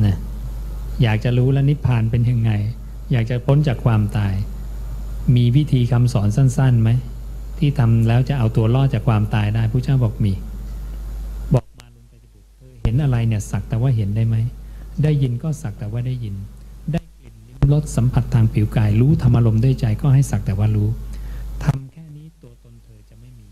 [0.05, 0.15] นะ
[1.01, 2.51] อยากจะรู้แล้วนิพพานเป็นยังไง
[3.11, 4.33] อยากจะพ้นจากความตาย
[5.35, 6.89] มีวิธีคำสอนสั้นๆไหม
[7.57, 10.33] ที่ทำแล้วจะเอาตัวรอดจากความตายได้พระเจ้าบอกมี
[11.53, 12.45] บอกมาลุนไปบุตร
[12.83, 14.35] เห็นอะไรเนี่ยสักแต่ว่าเห็นได้ไหม
[15.03, 16.35] ได้ยินก็สักแต่ว่าได้ยิน
[17.71, 20.89] รสสัมผัสทางผิวกาย รู้ธรรมอารมด้วยใจก็ให้สักแต่ว่ารู้
[21.63, 23.45] ทำแค่นี้ตัวตนเธอจะไม่มี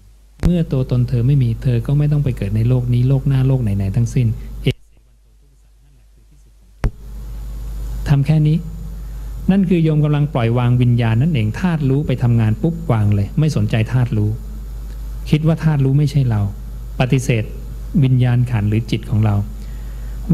[0.43, 4.27] เมื่อตัวตนเธอไม่มีเธอก็ไม่ต้องไปเกิดในโลกนี้โลกหน้าโลกไหนๆทั้งสิ้น
[4.61, 6.93] เอเสวันโตทุกสัตว์นั่นแหละคือที่สุดของทุก
[8.09, 8.57] ทำแค่นี้
[9.51, 14.29] นั่นคือโยมกำลังปล่อยวางวิญญาณนั่นเองธาตุรู้ไปทำงานปุ๊บวางเลย ไม่สนใจธาตุรู้
[15.29, 16.41] คิดว่าธาตุรู้ไม่ใช่เรา
[16.99, 17.43] ปฏิเสธ
[18.03, 19.35] วิญญาณขันหรือจิตของเรา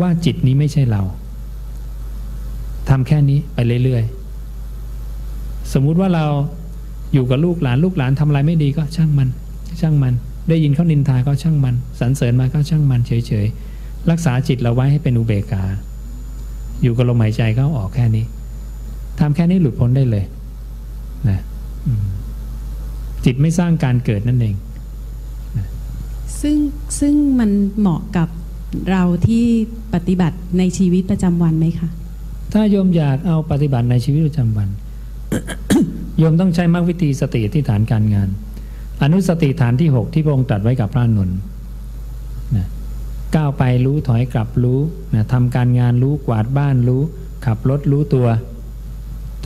[0.01, 1.01] ว่าจิตนี้ไม่ใช่เรา
[2.89, 6.25] ทำแค่นี้ไปเรื่อยๆ สมมุติว่าเรา
[7.13, 9.29] อยู่กับลูกหลานลูกหลานทำอะไรไม่ดีก็ช่างมัน
[9.81, 10.13] ช่างมัน
[10.49, 15.63] ได้ยินเขานินทาก็ช่างมันสรรเสริญมาก็ช่างมันเฉยๆ รักษาจิตเราไว้ให้เป็นอุเบกขา
[16.81, 18.25] อยู่กับลมหายใจก็ออกแค่นี้
[19.19, 20.25] ทำแค่นี้หลุดพ้นได้เลย
[21.29, 21.39] นะ
[23.25, 24.55] จิตไม่สร้างการเกิดนั่นเอง
[26.41, 26.57] ซึ่ง
[26.99, 28.29] ซึ่งมันเหมาะกับ
[28.91, 29.45] เราที่
[29.93, 31.89] ปฏิบัติในชีวิตประจำวันไหมคะ
[32.53, 34.69] ถ้าโยมอยากเอาปฏิบัติในชีวิตประจำวัน
[36.17, 38.29] โยมต้องใช้มรรควิธีสติที่ฐานการงาน
[39.03, 41.37] อนุสติฐานที่ 6 ที่พระองค์ตรัสไว้กับพระนนท์
[42.55, 42.67] นะ
[43.35, 44.79] ก้าวไปรู้ถอยกลับรู้
[45.13, 47.01] นะทำการงานรู้กวาดบ้านรู้
[47.45, 48.27] ขับรถรู้ตัว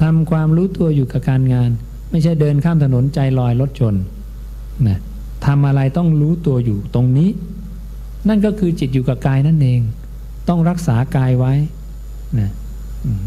[0.02, 1.70] ทำความรู้ตัวอยู่กับการงาน
[2.12, 3.95] ไม่ใช่เดินข้ามถนนใจลอยรถชน
[4.88, 4.99] นะ
[5.45, 7.30] ทำอะไรต้องรู้ตัวอยู่ตรงนี้
[8.28, 9.82] นั่นก็คือจิตอยู่กับกายนั่นเอง
[10.49, 11.54] ต้องรักษากายไว้
[12.39, 12.49] นะ
[13.06, 13.24] อืม